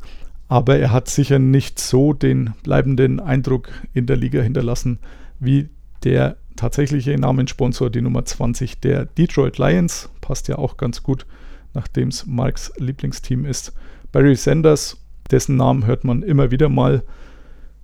[0.46, 4.98] Aber er hat sicher nicht so den bleibenden Eindruck in der Liga hinterlassen
[5.40, 5.68] wie
[6.04, 10.10] der tatsächliche Namenssponsor, die Nummer 20 der Detroit Lions.
[10.20, 11.26] Passt ja auch ganz gut,
[11.72, 13.72] nachdem es Marks Lieblingsteam ist.
[14.12, 14.98] Barry Sanders,
[15.30, 17.02] dessen Namen hört man immer wieder mal,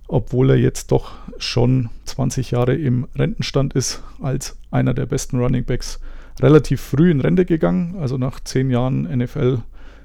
[0.07, 5.65] obwohl er jetzt doch schon 20 Jahre im Rentenstand ist, als einer der besten Running
[5.65, 5.99] Backs
[6.39, 7.95] relativ früh in Rente gegangen.
[7.99, 9.59] Also nach zehn Jahren NFL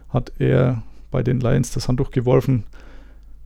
[0.09, 2.65] hat er bei den Lions das Handtuch geworfen.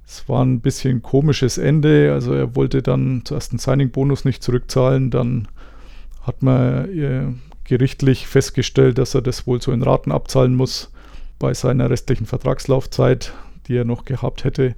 [0.06, 2.12] Es war ein bisschen komisches Ende.
[2.12, 5.10] Also er wollte dann zuerst einen Signing-Bonus nicht zurückzahlen.
[5.10, 5.48] Dann
[6.22, 7.26] hat man äh,
[7.64, 10.92] gerichtlich festgestellt, dass er das wohl so in Raten abzahlen muss
[11.38, 13.34] bei seiner restlichen Vertragslaufzeit,
[13.68, 14.74] die er noch gehabt hätte.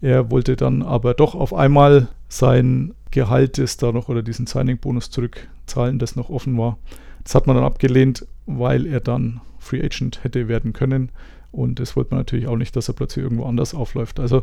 [0.00, 5.10] Er wollte dann aber doch auf einmal sein Gehalt ist da noch oder diesen Signing-Bonus
[5.10, 6.78] zurückzahlen, das noch offen war.
[7.22, 11.10] Das hat man dann abgelehnt, weil er dann Free Agent hätte werden können.
[11.52, 14.18] Und das wollte man natürlich auch nicht, dass er plötzlich irgendwo anders aufläuft.
[14.18, 14.42] Also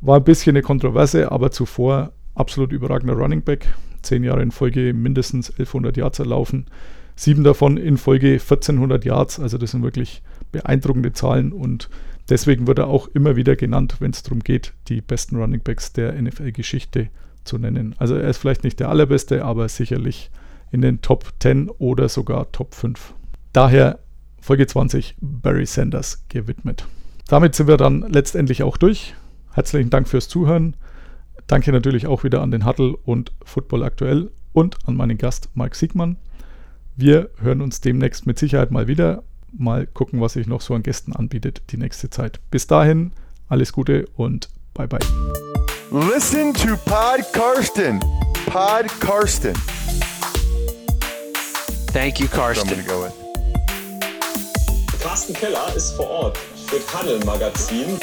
[0.00, 3.72] war ein bisschen eine Kontroverse, aber zuvor absolut überragender Running Back.
[4.02, 6.66] Zehn Jahre in Folge mindestens 1100 Yards erlaufen.
[7.14, 9.40] Sieben davon in Folge 1400 Yards.
[9.40, 11.88] Also das sind wirklich beeindruckende Zahlen und
[12.28, 15.92] deswegen wird er auch immer wieder genannt, wenn es darum geht, die besten Running Backs
[15.92, 17.08] der NFL-Geschichte
[17.44, 17.94] zu nennen.
[17.98, 20.30] Also er ist vielleicht nicht der allerbeste, aber sicherlich
[20.70, 23.14] in den Top 10 oder sogar Top 5.
[23.52, 23.98] Daher
[24.40, 26.86] Folge 20 Barry Sanders gewidmet.
[27.28, 29.14] Damit sind wir dann letztendlich auch durch.
[29.52, 30.76] Herzlichen Dank fürs Zuhören.
[31.46, 35.76] Danke natürlich auch wieder an den Huddle und Football aktuell und an meinen Gast Mike
[35.76, 36.16] Siegmann.
[36.96, 39.22] Wir hören uns demnächst mit Sicherheit mal wieder.
[39.52, 42.40] Mal gucken, was sich noch so an Gästen anbietet die nächste Zeit.
[42.50, 43.12] Bis dahin,
[43.48, 44.98] alles Gute und bye bye.
[45.90, 48.00] Listen to Pod Karsten.
[48.46, 49.54] Pod Karsten.
[51.92, 52.84] Thank you, I'm Karsten.
[52.86, 53.28] go with.
[55.02, 57.98] Carsten Keller ist vor Ort für Tunnel Magazin.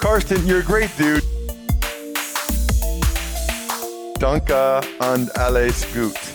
[0.00, 1.22] Karsten, you're a great dude.
[4.18, 6.31] Danke and alles gut.